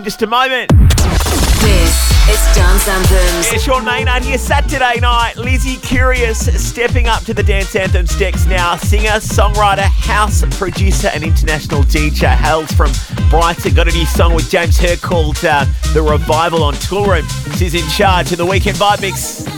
in 0.01 0.05
just 0.05 0.23
a 0.23 0.27
moment. 0.27 0.71
This 1.61 2.29
is 2.29 2.57
Dance 2.57 2.89
Anthems. 2.89 3.53
It's 3.53 3.67
your 3.67 3.83
main 3.83 4.09
on 4.09 4.25
your 4.25 4.39
Saturday 4.39 4.99
night. 4.99 5.37
Lizzie 5.37 5.77
Curious 5.77 6.47
stepping 6.67 7.07
up 7.07 7.23
to 7.25 7.35
the 7.35 7.43
Dance 7.43 7.77
Anthem 7.77 8.07
decks 8.19 8.47
now. 8.47 8.77
Singer, 8.77 9.21
songwriter, 9.21 9.83
house 9.83 10.43
producer, 10.57 11.09
and 11.09 11.23
international 11.23 11.83
DJ. 11.83 12.35
Hails 12.35 12.73
from 12.73 12.91
Brighton. 13.29 13.75
Got 13.75 13.89
a 13.89 13.93
new 13.93 14.07
song 14.07 14.35
with 14.35 14.49
James 14.49 14.79
Hurr 14.79 14.97
called 14.97 15.45
uh, 15.45 15.67
The 15.93 16.03
Revival 16.03 16.63
on 16.63 16.75
Toolroom. 16.75 17.29
She's 17.59 17.75
in 17.75 17.87
charge 17.91 18.33
of 18.33 18.39
the 18.39 18.47
Weekend 18.47 18.79
Vibe 18.79 19.03
Mix. 19.03 19.50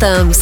Dance 0.00 0.39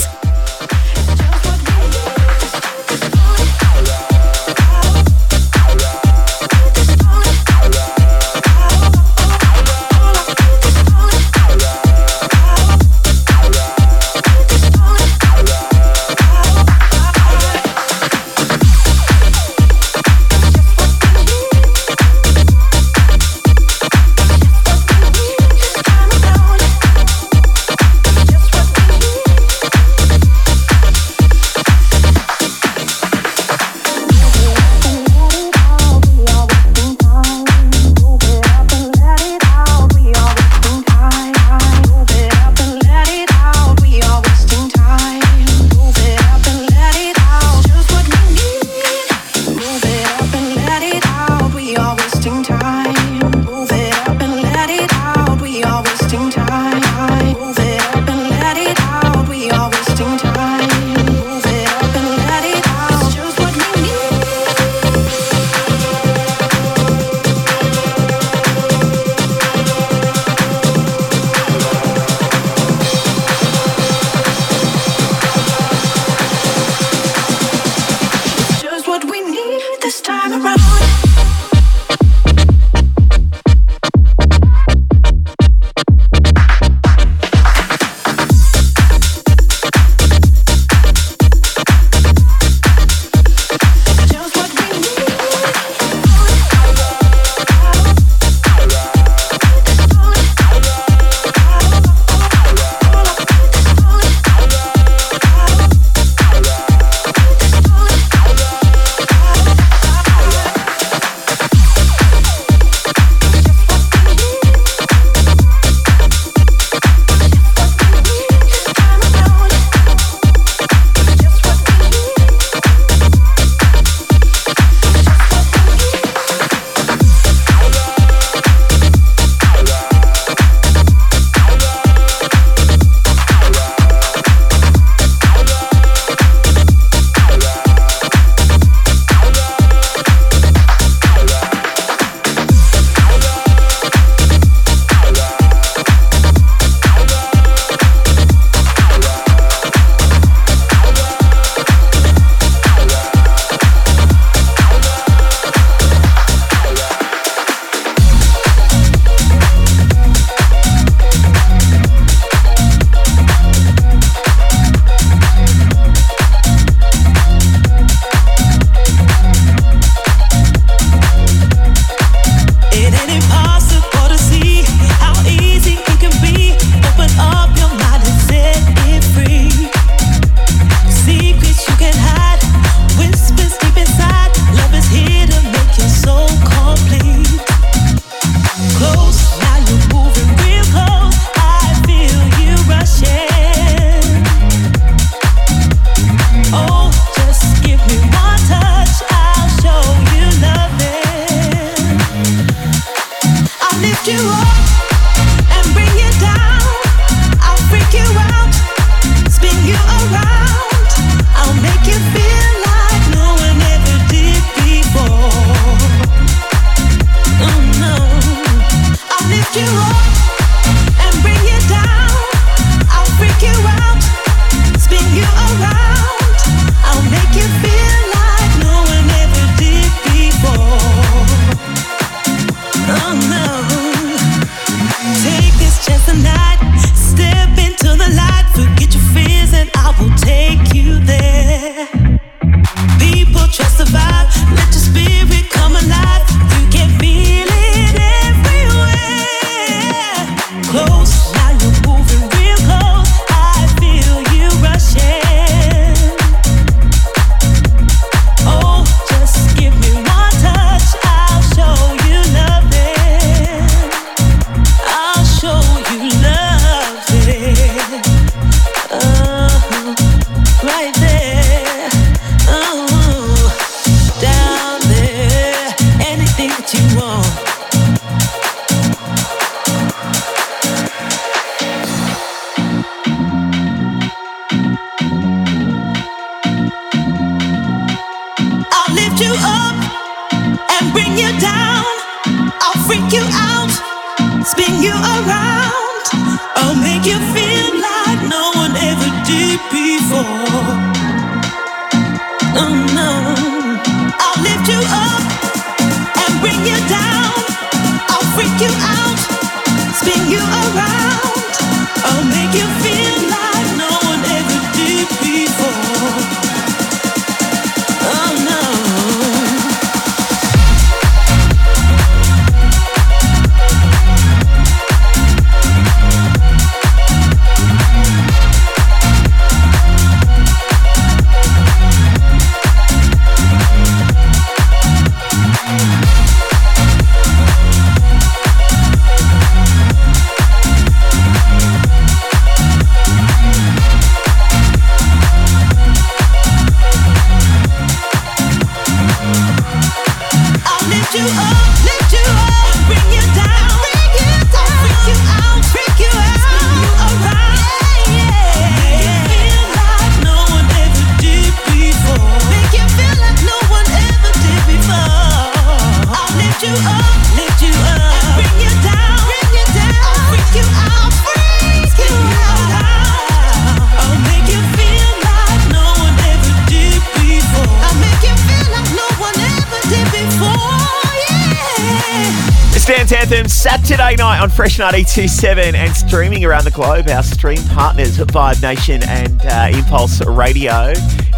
Saturday 383.59 384.15
night 384.15 384.41
on 384.41 384.51
Fresh 384.51 384.79
927 384.79 385.75
and 385.75 385.93
streaming 385.93 386.45
around 386.45 386.63
the 386.63 386.71
globe. 386.71 387.09
Our 387.09 387.25
stream 387.25 387.59
partners, 387.71 388.17
Vibe 388.17 388.63
Nation 388.63 389.03
and 389.09 389.45
uh, 389.47 389.77
Impulse 389.77 390.25
Radio. 390.25 390.93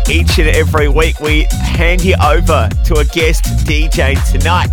Each 0.07 0.39
and 0.39 0.49
every 0.49 0.91
week, 0.91 1.19
we 1.21 1.47
hand 1.51 2.05
you 2.05 2.17
over 2.23 2.69
to 2.85 2.97
a 2.97 3.07
guest 3.07 3.45
DJ 3.65 4.21
tonight. 4.31 4.69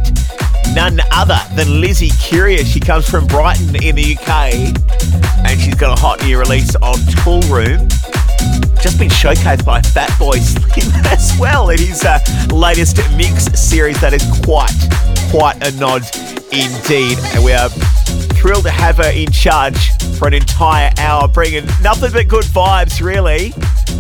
None 0.76 1.00
other 1.14 1.40
than 1.56 1.80
Lizzie 1.80 2.10
Curious. 2.20 2.68
She 2.68 2.82
comes 2.82 3.10
from 3.10 3.26
Brighton 3.28 3.82
in 3.82 3.96
the 3.96 4.18
UK 4.18 5.48
and 5.48 5.62
she's 5.62 5.76
got 5.76 5.98
a 5.98 6.02
hot 6.02 6.22
new 6.24 6.38
release 6.38 6.76
on 6.76 6.96
Toolroom. 7.24 7.88
Just 8.82 9.00
been 9.00 9.10
showcased 9.10 9.64
by 9.64 9.80
Fatboy 9.80 10.40
Slim 10.40 10.92
as 11.06 11.32
well 11.40 11.70
in 11.70 11.80
his 11.80 12.04
uh, 12.04 12.20
latest 12.52 12.98
mix 13.16 13.46
series 13.58 14.02
that 14.02 14.14
is 14.14 14.24
quite, 14.44 14.76
quite 15.32 15.56
a 15.66 15.72
nod 15.80 16.04
indeed. 16.52 17.18
And 17.34 17.44
we 17.44 17.54
are 17.54 17.70
thrilled 18.38 18.64
to 18.64 18.72
have 18.72 18.98
her 18.98 19.12
in 19.12 19.32
charge 19.32 19.92
for 20.18 20.28
an 20.28 20.34
entire 20.34 20.92
hour, 20.98 21.28
bringing 21.28 21.66
nothing 21.82 22.12
but 22.12 22.28
good 22.28 22.46
vibes, 22.46 23.02
really. 23.02 23.54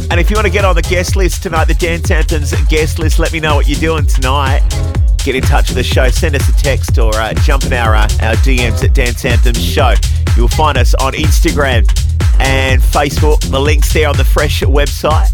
And 0.09 0.19
if 0.19 0.29
you 0.29 0.35
want 0.35 0.45
to 0.45 0.51
get 0.51 0.63
on 0.63 0.75
the 0.75 0.81
guest 0.81 1.15
list 1.15 1.43
tonight, 1.43 1.65
the 1.65 1.73
Dance 1.73 2.09
Anthems 2.11 2.53
guest 2.67 2.99
list, 2.99 3.19
let 3.19 3.33
me 3.33 3.39
know 3.39 3.55
what 3.55 3.67
you're 3.67 3.79
doing 3.79 4.05
tonight. 4.05 4.61
Get 5.19 5.35
in 5.35 5.43
touch 5.43 5.69
with 5.69 5.77
the 5.77 5.83
show, 5.83 6.07
send 6.09 6.35
us 6.35 6.47
a 6.47 6.53
text 6.53 6.97
or 6.97 7.13
uh, 7.15 7.33
jump 7.33 7.65
in 7.65 7.73
our, 7.73 7.95
uh, 7.95 8.03
our 8.21 8.35
DMs 8.35 8.83
at 8.83 8.93
Dance 8.93 9.25
Anthems 9.25 9.63
Show. 9.63 9.93
You'll 10.37 10.47
find 10.47 10.77
us 10.77 10.93
on 10.95 11.13
Instagram 11.13 11.85
and 12.39 12.81
Facebook. 12.81 13.41
The 13.49 13.59
link's 13.59 13.91
there 13.91 14.07
on 14.07 14.15
the 14.15 14.23
Fresh 14.23 14.61
website. 14.61 15.27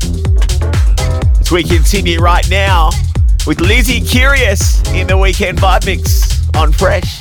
As 1.39 1.51
we 1.51 1.63
continue 1.63 2.19
right 2.19 2.49
now 2.49 2.89
with 3.45 3.59
Lizzie 3.59 4.01
Curious 4.01 4.81
in 4.93 5.05
the 5.05 5.17
Weekend 5.17 5.59
Vibe 5.59 5.85
Mix 5.85 6.22
on 6.55 6.71
Fresh. 6.71 7.12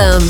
Dance 0.00 0.29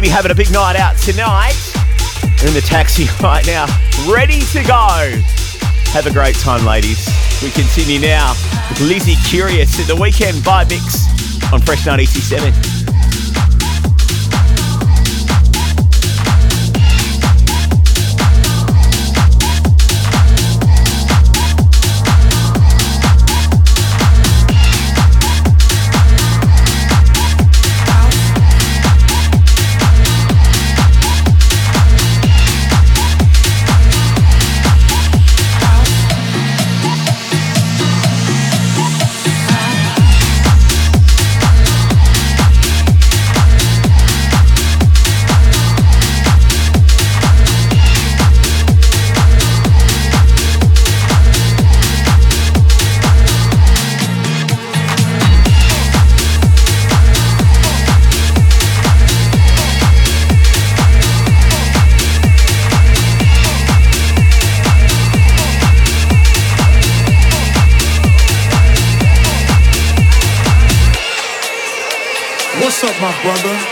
Phoebe 0.00 0.08
having 0.08 0.30
a 0.30 0.34
big 0.34 0.50
night 0.50 0.76
out 0.76 0.96
tonight. 0.96 1.52
They're 2.38 2.48
in 2.48 2.54
the 2.54 2.62
taxi 2.64 3.04
right 3.22 3.46
now, 3.46 3.66
ready 4.10 4.40
to 4.52 4.62
go. 4.62 5.20
Have 5.92 6.06
a 6.06 6.10
great 6.10 6.36
time, 6.36 6.64
ladies. 6.64 7.06
We 7.42 7.50
continue 7.50 8.00
now 8.00 8.32
with 8.70 8.80
Lizzie 8.80 9.16
Curious 9.28 9.78
at 9.78 9.86
the 9.86 9.96
weekend 9.96 10.38
vibe 10.38 10.70
mix 10.70 11.52
on 11.52 11.60
Fresh 11.60 11.84
987. 11.84 12.69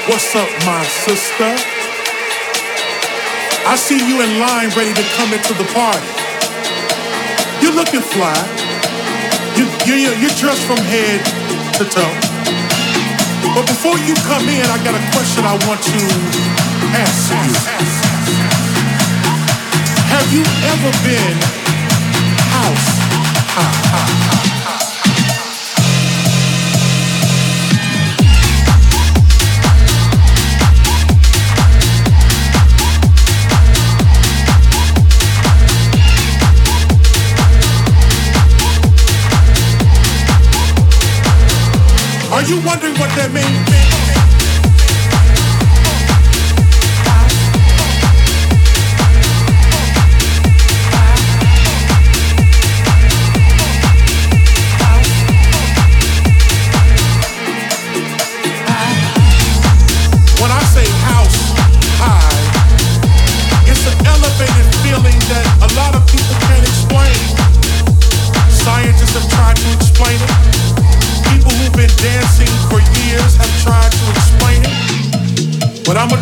What's 0.09 0.35
up, 0.35 0.48
my 0.64 0.82
sister? 1.05 1.52
I 3.68 3.76
see 3.76 4.01
you 4.09 4.22
in 4.24 4.40
line 4.40 4.72
ready 4.72 4.94
to 4.94 5.05
come 5.20 5.35
into 5.36 5.52
the 5.52 5.68
party. 5.76 6.09
You're 7.60 7.76
looking 7.76 8.01
fly. 8.01 8.32
You, 9.52 9.68
you, 9.85 10.09
you're 10.16 10.32
dressed 10.40 10.64
from 10.64 10.78
head 10.80 11.20
to 11.76 11.85
toe. 11.85 12.16
But 13.52 13.68
before 13.68 13.98
you 14.01 14.14
come 14.24 14.48
in, 14.48 14.64
I 14.64 14.80
got 14.80 14.97
a 14.97 15.05
question 15.12 15.44
I 15.44 15.60
want 15.68 15.85
to 15.85 16.01
ask 16.97 17.28
you. 17.44 17.52
Have 20.09 20.32
you 20.32 20.40
ever 20.72 20.90
been 21.05 21.36
house? 22.56 24.38
You 42.48 42.56
wondering 42.64 42.94
what 42.94 43.10
that 43.16 43.30
means? 43.30 43.68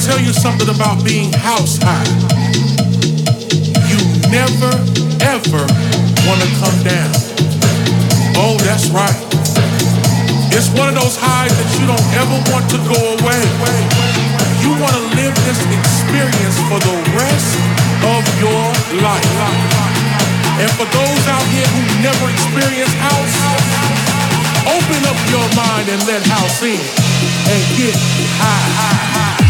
Tell 0.07 0.23
you 0.23 0.33
something 0.33 0.71
about 0.71 1.03
being 1.03 1.33
house 1.35 1.83
high. 1.83 2.07
You 3.91 3.99
never, 4.31 4.71
ever 5.27 5.63
wanna 6.23 6.49
come 6.63 6.79
down. 6.87 7.11
Oh, 8.39 8.55
that's 8.63 8.87
right. 8.95 9.19
It's 10.55 10.71
one 10.79 10.87
of 10.87 10.95
those 10.95 11.19
highs 11.19 11.51
that 11.51 11.71
you 11.75 11.91
don't 11.91 12.09
ever 12.23 12.39
want 12.55 12.71
to 12.71 12.79
go 12.87 12.99
away. 13.19 13.43
You 14.63 14.79
wanna 14.79 15.03
live 15.19 15.35
this 15.43 15.59
experience 15.75 16.55
for 16.71 16.79
the 16.79 16.97
rest 17.19 17.59
of 18.07 18.23
your 18.39 18.63
life. 19.03 19.35
And 20.63 20.71
for 20.79 20.87
those 20.87 21.23
out 21.27 21.47
here 21.51 21.67
who 21.67 21.83
never 22.07 22.31
experienced 22.31 22.95
house, 23.03 23.35
Open 24.67 25.03
up 25.07 25.19
your 25.31 25.47
mind 25.55 25.89
and 25.89 26.03
let 26.07 26.27
house 26.27 26.61
in 26.63 26.75
and 26.75 27.63
get 27.79 27.95
high. 28.39 29.37
The 29.39 29.46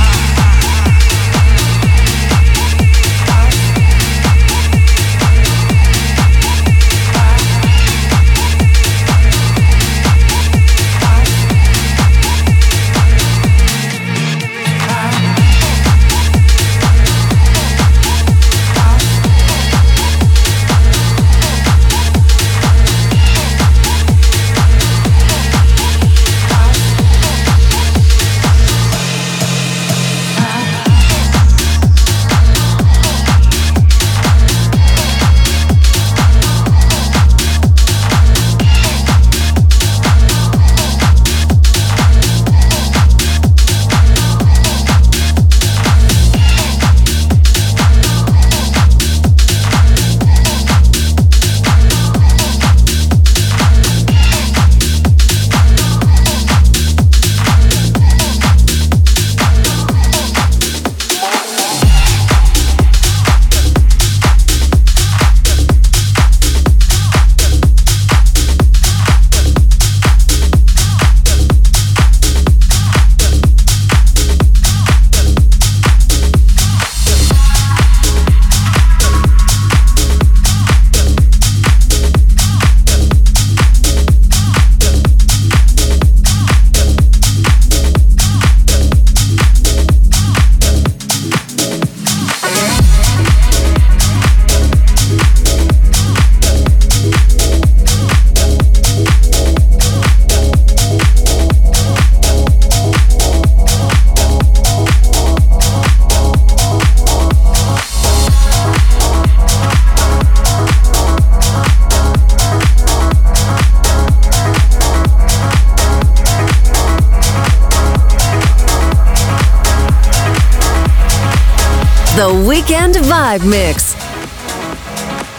Vibe 123.27 123.51
Mix. 123.51 123.99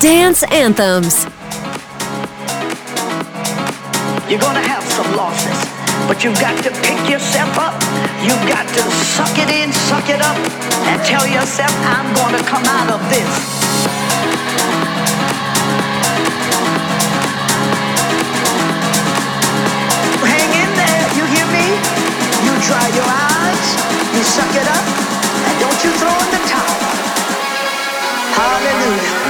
Dance 0.04 0.44
Anthems. 0.52 1.24
You're 4.28 4.44
gonna 4.44 4.60
have 4.60 4.84
some 4.92 5.08
losses, 5.16 5.56
but 6.04 6.22
you've 6.22 6.36
got 6.36 6.62
to 6.68 6.72
pick 6.84 7.00
yourself 7.08 7.56
up. 7.56 7.80
You've 8.20 8.44
got 8.44 8.68
to 8.68 8.84
suck 9.16 9.32
it 9.40 9.48
in, 9.48 9.72
suck 9.72 10.10
it 10.10 10.20
up, 10.20 10.36
and 10.92 11.00
tell 11.08 11.24
yourself, 11.32 11.72
I'm 11.88 12.12
gonna 12.12 12.44
come 12.44 12.66
out 12.68 12.92
of 12.92 13.00
this. 13.08 13.32
Hang 20.28 20.52
in 20.60 20.72
there, 20.76 21.04
you 21.16 21.24
hear 21.24 21.48
me? 21.56 21.68
You 22.44 22.52
dry 22.68 22.88
your 23.00 23.08
eyes, 23.08 23.68
you 24.12 24.22
suck 24.28 24.52
it 24.60 24.68
up, 24.76 24.86
and 25.48 25.56
don't 25.64 25.80
you 25.88 25.92
throw 25.96 26.12
in 26.12 26.32
the 26.36 26.44
towel. 26.52 26.97
Hallelujah. 28.38 29.27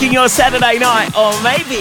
Soundtracking 0.00 0.12
your 0.12 0.28
Saturday 0.28 0.78
night, 0.78 1.14
or 1.16 1.30
maybe. 1.42 1.80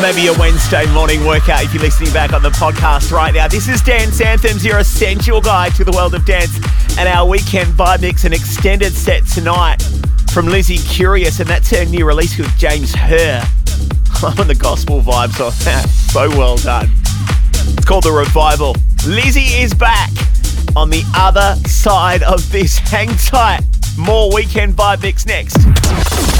Maybe 0.00 0.28
a 0.28 0.38
Wednesday 0.38 0.86
morning 0.92 1.24
workout 1.26 1.64
if 1.64 1.74
you're 1.74 1.82
listening 1.82 2.12
back 2.12 2.32
on 2.32 2.42
the 2.42 2.50
podcast 2.50 3.10
right 3.10 3.34
now. 3.34 3.48
This 3.48 3.66
is 3.66 3.82
Dance 3.82 4.20
Anthems, 4.20 4.64
your 4.64 4.78
essential 4.78 5.40
guide 5.40 5.74
to 5.74 5.84
the 5.84 5.90
world 5.90 6.14
of 6.14 6.24
dance, 6.24 6.56
and 6.96 7.08
our 7.08 7.26
weekend 7.26 7.72
vibe 7.74 8.02
mix, 8.02 8.24
and 8.24 8.32
extended 8.32 8.92
set 8.92 9.26
tonight 9.26 9.82
from 10.32 10.46
Lizzie 10.46 10.78
Curious, 10.78 11.40
and 11.40 11.48
that's 11.48 11.70
her 11.70 11.84
new 11.86 12.06
release 12.06 12.38
with 12.38 12.56
James 12.56 12.94
Hurr. 12.94 13.42
I'm 14.22 14.38
on 14.38 14.46
the 14.46 14.56
gospel 14.56 15.00
vibes 15.00 15.44
on 15.44 15.52
that. 15.64 15.88
So 15.88 16.28
well 16.30 16.56
done. 16.56 16.88
It's 17.76 17.84
called 17.84 18.04
The 18.04 18.12
Revival. 18.12 18.76
Lizzie 19.08 19.60
is 19.60 19.74
back 19.74 20.10
on 20.76 20.90
the 20.90 21.02
other 21.16 21.56
side 21.68 22.22
of 22.22 22.50
this. 22.52 22.78
Hang 22.78 23.08
tight. 23.08 23.62
More 23.98 24.32
weekend 24.32 24.76
vibe 24.76 25.02
mix 25.02 25.26
next. 25.26 25.56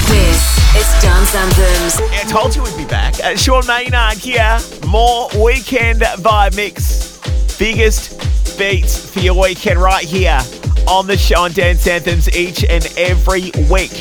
This 0.07 0.75
is 0.77 1.03
Dance 1.03 1.35
Anthems. 1.35 1.99
Yeah, 1.99 2.21
I 2.21 2.25
told 2.29 2.55
you 2.55 2.63
we'd 2.63 2.77
be 2.77 2.85
back. 2.85 3.19
Uh, 3.19 3.35
Sean 3.35 3.67
Maynard 3.67 4.17
here. 4.17 4.57
More 4.87 5.27
weekend 5.43 5.99
vibe 5.99 6.55
mix. 6.55 7.19
Biggest 7.57 8.57
beats 8.57 9.11
for 9.11 9.19
your 9.19 9.39
weekend 9.39 9.77
right 9.77 10.05
here 10.05 10.39
on 10.87 11.05
the 11.05 11.17
show 11.17 11.41
on 11.41 11.51
Dance 11.51 11.85
Anthems 11.85 12.33
each 12.33 12.63
and 12.63 12.87
every 12.95 13.51
week. 13.69 13.91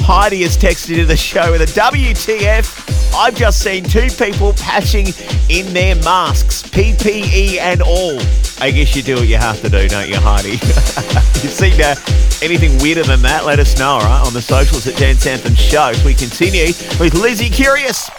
Heidi 0.00 0.42
has 0.42 0.56
texted 0.56 0.98
in 0.98 1.06
the 1.06 1.16
show 1.16 1.52
with 1.52 1.62
a 1.62 1.80
WTF. 1.80 2.95
I've 3.16 3.34
just 3.34 3.62
seen 3.62 3.82
two 3.82 4.08
people 4.08 4.52
patching 4.52 5.06
in 5.48 5.72
their 5.72 5.94
masks, 5.96 6.62
PPE 6.64 7.58
and 7.58 7.80
all. 7.80 8.18
I 8.60 8.70
guess 8.70 8.94
you 8.94 9.02
do 9.02 9.14
what 9.16 9.26
you 9.26 9.38
have 9.38 9.60
to 9.62 9.70
do, 9.70 9.88
don't 9.88 10.08
you, 10.08 10.16
Heidi? 10.20 10.50
you 11.42 11.48
see 11.48 11.82
uh, 11.82 11.94
anything 12.42 12.78
weirder 12.82 13.04
than 13.04 13.22
that? 13.22 13.46
Let 13.46 13.58
us 13.58 13.78
know, 13.78 13.98
right, 13.98 14.22
on 14.26 14.34
the 14.34 14.42
socials 14.42 14.86
at 14.86 14.96
Dance 14.96 15.26
Anthem 15.26 15.54
Show. 15.54 15.88
As 15.88 16.04
we 16.04 16.12
continue 16.12 16.66
with 17.00 17.14
Lizzie 17.14 17.48
Curious. 17.48 18.10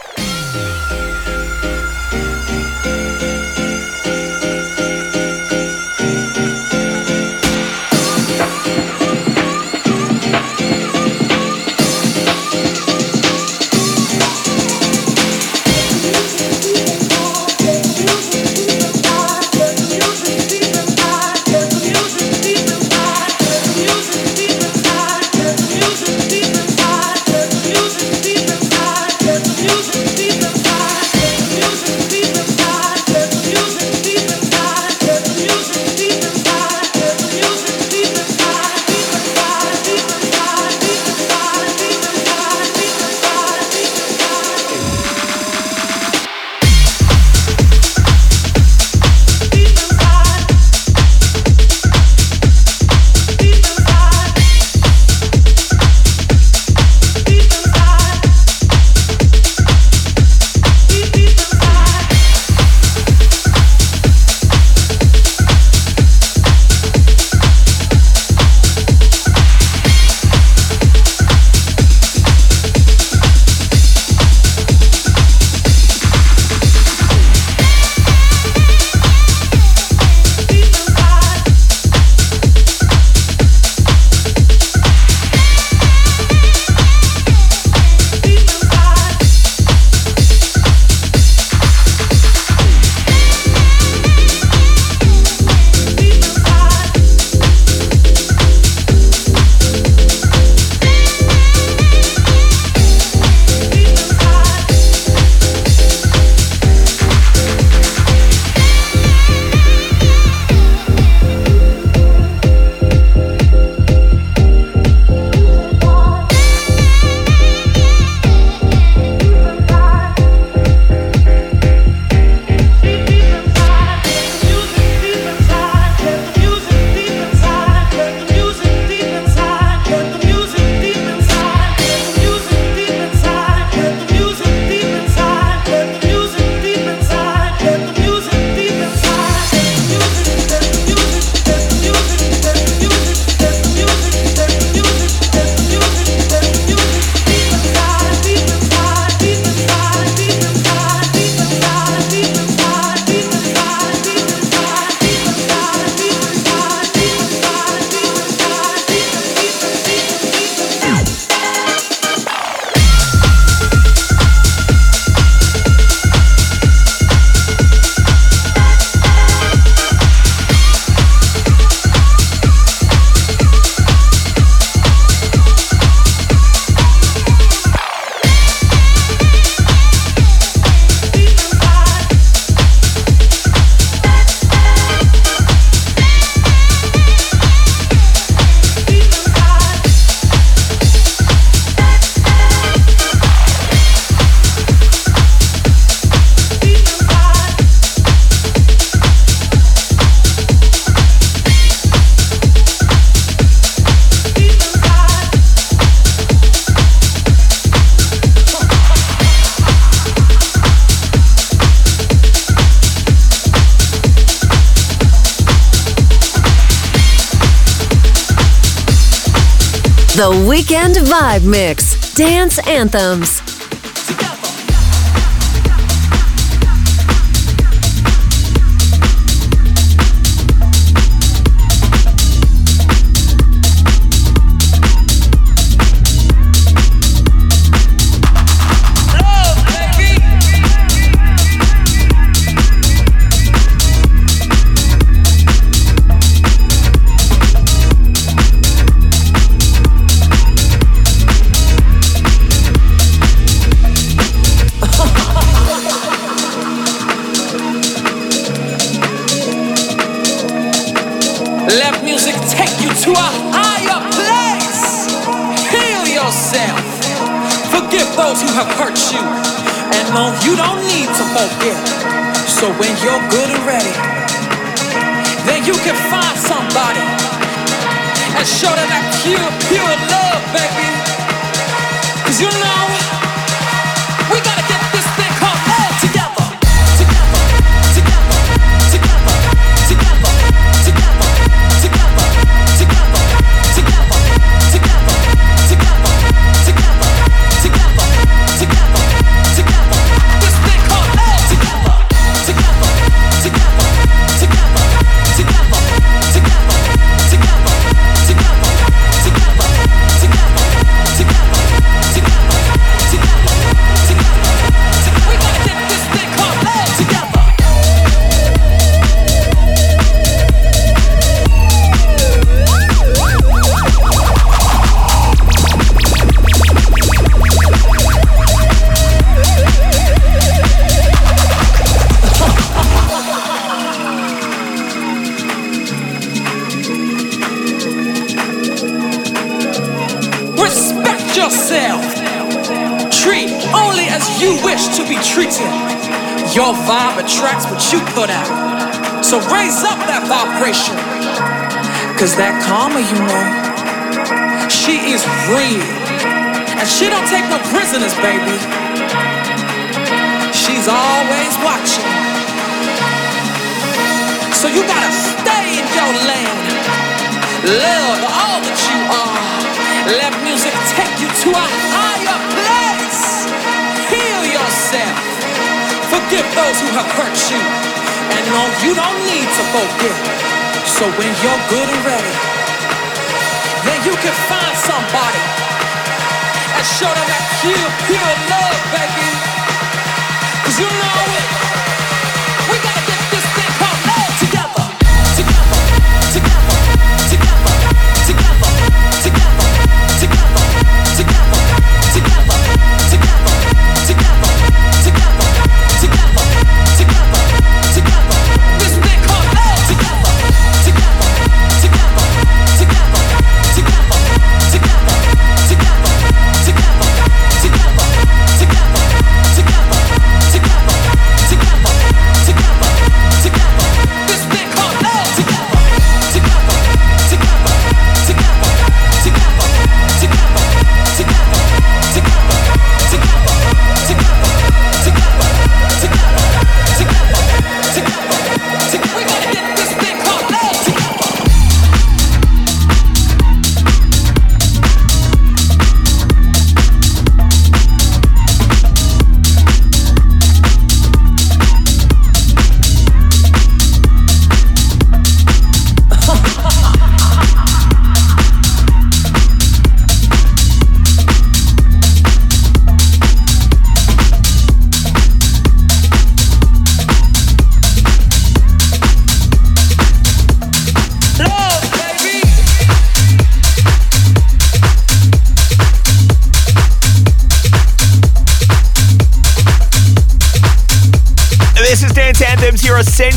The 220.18 220.48
Weekend 220.50 220.96
Vibe 220.96 221.46
Mix. 221.46 222.16
Dance 222.16 222.58
Anthems. 222.68 223.47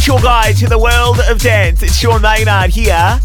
It's 0.00 0.06
your 0.06 0.20
guide 0.20 0.56
to 0.56 0.66
the 0.66 0.78
world 0.78 1.20
of 1.28 1.40
dance. 1.40 1.82
It's 1.82 1.94
Sean 1.94 2.22
Maynard 2.22 2.70
here. 2.70 3.20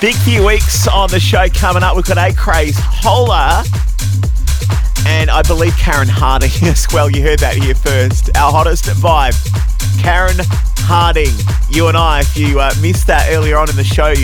Big 0.00 0.14
few 0.14 0.46
weeks 0.46 0.86
on 0.86 1.10
the 1.10 1.18
show 1.18 1.48
coming 1.48 1.82
up. 1.82 1.96
We've 1.96 2.04
got 2.04 2.18
Acraze 2.18 2.76
Hola 2.78 3.64
and 5.08 5.28
I 5.28 5.42
believe 5.42 5.76
Karen 5.76 6.06
Harding 6.06 6.52
as 6.68 6.86
well. 6.92 7.10
You 7.10 7.22
heard 7.22 7.40
that 7.40 7.56
here 7.56 7.74
first. 7.74 8.30
Our 8.36 8.52
hottest 8.52 8.84
vibe, 9.02 9.34
Karen 10.00 10.36
Harding. 10.86 11.34
You 11.68 11.88
and 11.88 11.96
I, 11.96 12.20
if 12.20 12.36
you 12.36 12.60
uh, 12.60 12.72
missed 12.80 13.08
that 13.08 13.32
earlier 13.32 13.58
on 13.58 13.68
in 13.68 13.74
the 13.74 13.82
show, 13.82 14.14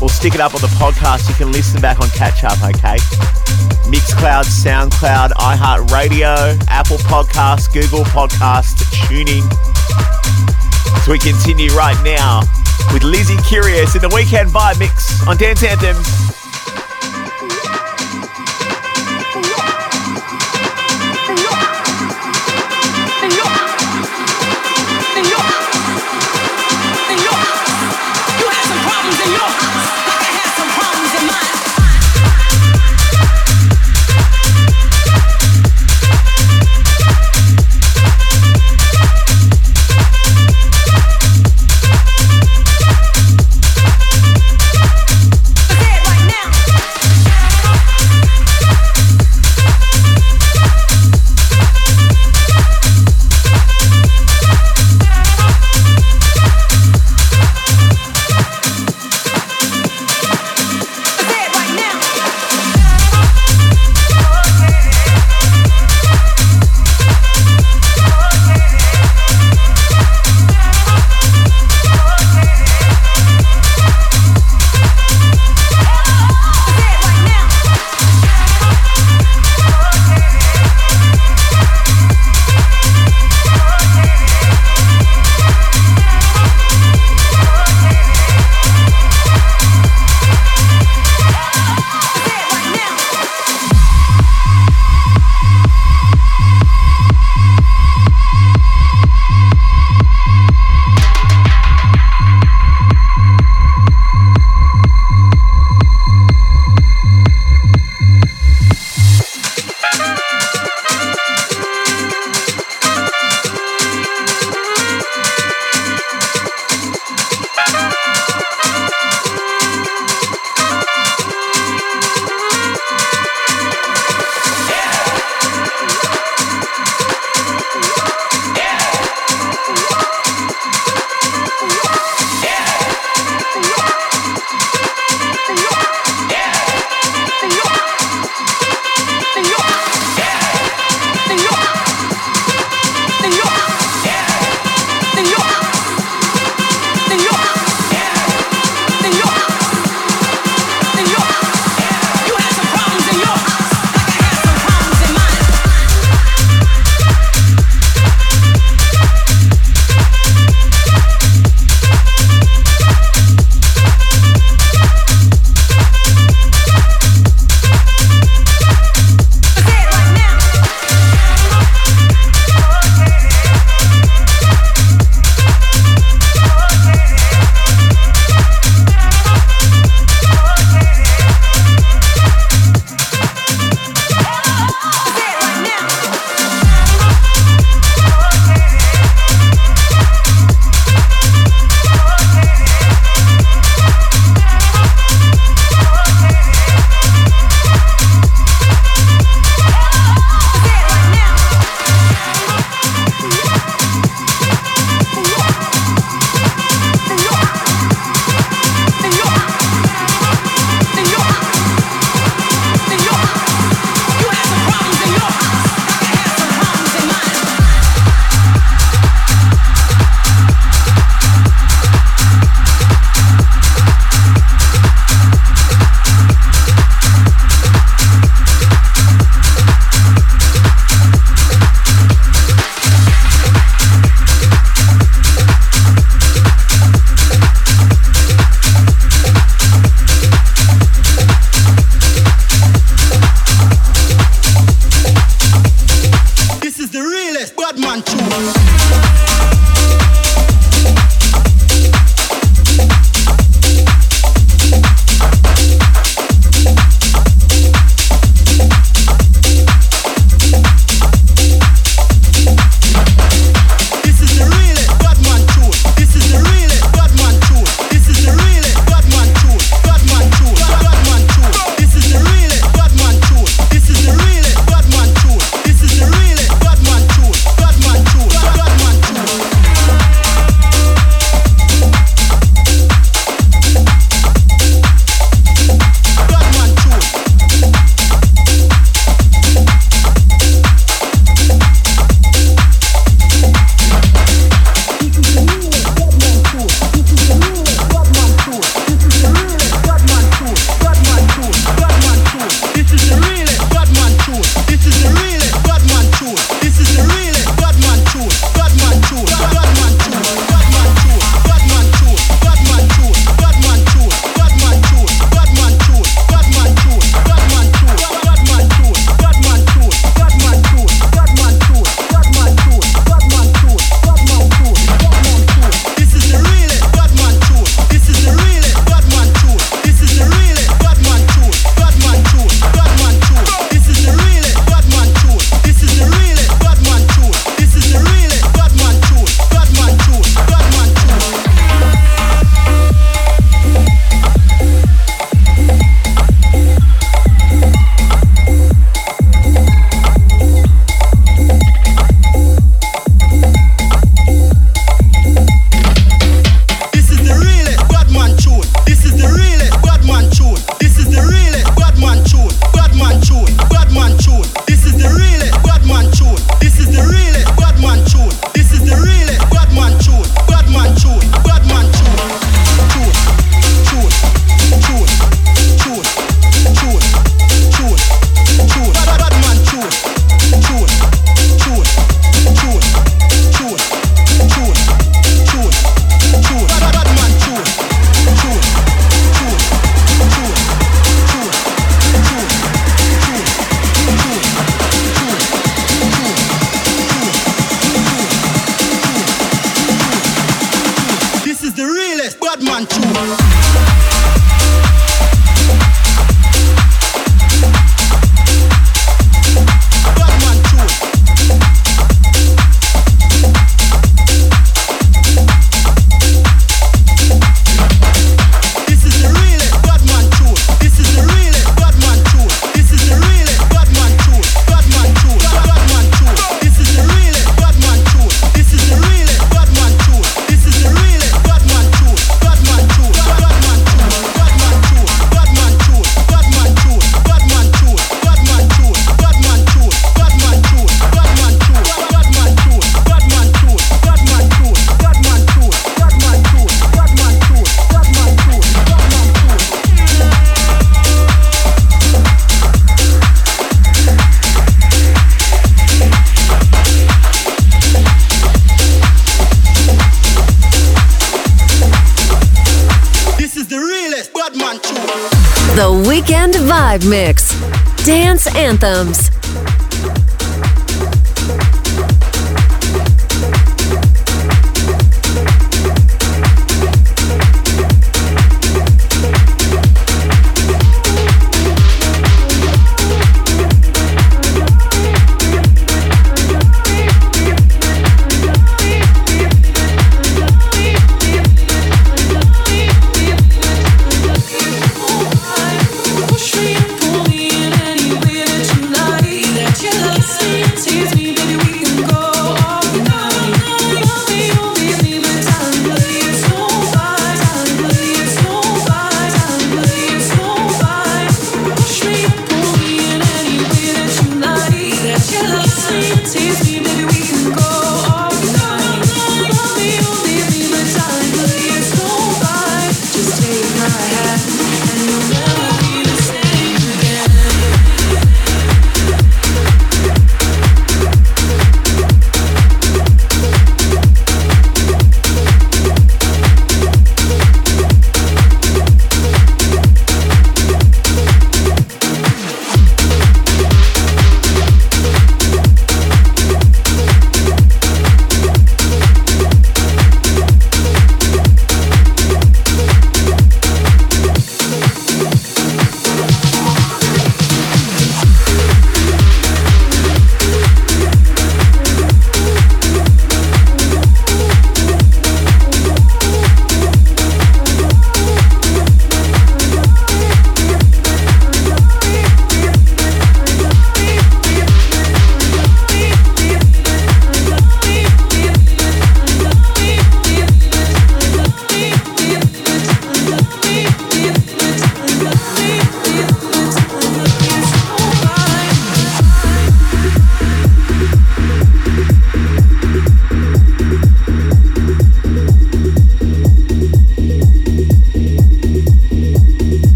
we'll 0.00 0.08
stick 0.08 0.36
it 0.36 0.40
up 0.40 0.54
on 0.54 0.60
the 0.60 0.70
podcast. 0.78 1.28
You 1.28 1.34
can 1.34 1.50
listen 1.50 1.80
back 1.80 1.98
on 1.98 2.08
catch 2.10 2.44
up, 2.44 2.62
okay? 2.62 3.02
Mixcloud, 3.90 4.46
SoundCloud, 4.46 5.30
iHeartRadio, 5.30 6.62
Apple 6.68 6.98
Podcasts, 6.98 7.66
Google 7.66 8.04
Podcasts, 8.04 8.86
tuning 9.08 9.42
we 11.08 11.18
continue 11.18 11.70
right 11.70 11.96
now 12.04 12.42
with 12.92 13.02
Lizzie 13.02 13.38
Curious 13.38 13.94
in 13.94 14.02
the 14.02 14.10
Weekend 14.14 14.50
Vibe 14.50 14.78
Mix 14.78 15.26
on 15.26 15.38
Dance 15.38 15.62
Anthem. 15.62 16.17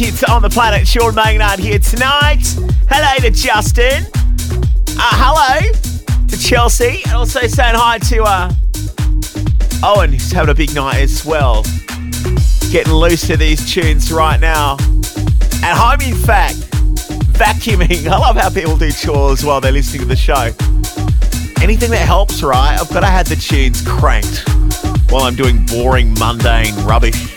Hits 0.00 0.24
on 0.24 0.40
the 0.40 0.48
planet. 0.48 0.88
Sean 0.88 1.14
Maynard 1.14 1.58
here 1.58 1.78
tonight. 1.78 2.40
Hello 2.88 3.18
to 3.20 3.30
Justin. 3.30 4.06
Uh, 4.96 5.10
hello 5.12 5.70
to 6.26 6.38
Chelsea. 6.38 7.02
And 7.04 7.12
also 7.12 7.40
saying 7.40 7.74
hi 7.74 7.98
to 7.98 8.22
uh, 8.22 8.50
Owen, 9.84 10.14
who's 10.14 10.32
having 10.32 10.50
a 10.50 10.54
big 10.54 10.74
night 10.74 11.00
as 11.00 11.22
well. 11.26 11.64
Getting 12.70 12.94
loose 12.94 13.26
to 13.26 13.36
these 13.36 13.70
tunes 13.70 14.10
right 14.10 14.40
now. 14.40 14.78
At 15.62 15.76
home, 15.76 16.00
in 16.00 16.14
fact, 16.14 16.56
vacuuming. 17.36 18.06
I 18.10 18.16
love 18.16 18.36
how 18.36 18.48
people 18.48 18.78
do 18.78 18.90
chores 18.90 19.44
while 19.44 19.60
they're 19.60 19.70
listening 19.70 20.00
to 20.00 20.08
the 20.08 20.16
show. 20.16 20.50
Anything 21.62 21.90
that 21.90 22.06
helps, 22.06 22.42
right? 22.42 22.78
I've 22.80 22.88
got 22.88 23.00
to 23.00 23.06
have 23.06 23.28
the 23.28 23.36
tunes 23.36 23.86
cranked 23.86 24.48
while 25.12 25.24
I'm 25.24 25.34
doing 25.34 25.66
boring, 25.66 26.14
mundane 26.14 26.74
rubbish. 26.86 27.29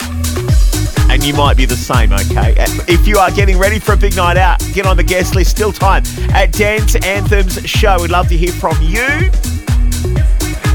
You 1.23 1.33
might 1.33 1.55
be 1.55 1.65
the 1.65 1.77
same, 1.77 2.11
okay? 2.11 2.53
Uh, 2.59 2.67
if 2.89 3.07
you 3.07 3.17
are 3.17 3.31
getting 3.31 3.57
ready 3.57 3.79
for 3.79 3.93
a 3.93 3.97
big 3.97 4.13
night 4.13 4.35
out, 4.35 4.59
get 4.73 4.85
on 4.85 4.97
the 4.97 5.03
guest 5.03 5.35
list. 5.35 5.51
Still 5.51 5.71
time 5.71 6.03
at 6.33 6.51
Dance 6.51 6.95
Anthems 6.95 7.61
Show. 7.63 8.01
We'd 8.01 8.11
love 8.11 8.27
to 8.27 8.35
hear 8.35 8.51
from 8.51 8.75
you. 8.81 9.31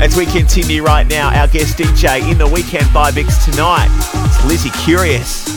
As 0.01 0.17
we 0.17 0.25
continue 0.25 0.83
right 0.83 1.07
now, 1.07 1.29
our 1.39 1.49
guest 1.49 1.77
DJ 1.77 2.31
in 2.31 2.39
the 2.39 2.47
weekend 2.47 2.87
vibe 2.87 3.17
mix 3.17 3.45
tonight. 3.45 3.89
It's 4.25 4.43
Lizzie 4.47 4.71
Curious. 4.83 5.48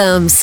Anthems. 0.00 0.39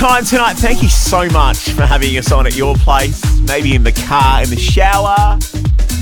Time 0.00 0.24
tonight. 0.24 0.54
Thank 0.54 0.82
you 0.82 0.88
so 0.88 1.28
much 1.28 1.72
for 1.72 1.84
having 1.84 2.16
us 2.16 2.32
on 2.32 2.46
at 2.46 2.56
your 2.56 2.74
place. 2.74 3.22
Maybe 3.40 3.74
in 3.74 3.84
the 3.84 3.92
car, 3.92 4.42
in 4.42 4.48
the 4.48 4.56
shower, 4.56 5.38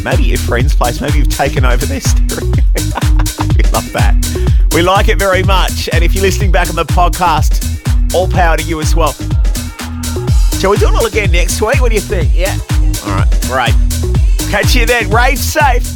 maybe 0.05 0.23
your 0.23 0.39
friend's 0.39 0.73
place. 0.73 1.01
Maybe 1.01 1.19
you've 1.19 1.29
taken 1.29 1.65
over 1.65 1.85
their 1.85 2.01
stereo. 2.01 2.45
we 2.45 3.65
love 3.73 3.91
that. 3.95 4.69
We 4.73 4.83
like 4.83 5.09
it 5.09 5.19
very 5.19 5.43
much. 5.43 5.89
And 5.93 6.05
if 6.05 6.15
you're 6.15 6.23
listening 6.23 6.53
back 6.53 6.70
on 6.70 6.77
the 6.77 6.85
podcast, 6.85 8.15
all 8.15 8.29
power 8.29 8.57
to 8.57 8.62
you 8.62 8.81
as 8.81 8.95
well. 8.95 9.15
Shall 10.61 10.70
we 10.70 10.77
do 10.77 10.87
it 10.87 10.95
all 10.95 11.07
again 11.07 11.33
next 11.33 11.61
week? 11.61 11.81
What 11.81 11.89
do 11.89 11.97
you 11.97 12.01
think? 12.01 12.33
Yeah. 12.33 12.57
All 13.05 13.16
right. 13.16 13.29
Great. 13.49 13.75
Catch 14.49 14.77
you 14.77 14.87
then. 14.87 15.11
Rave 15.11 15.41
safe. 15.41 15.88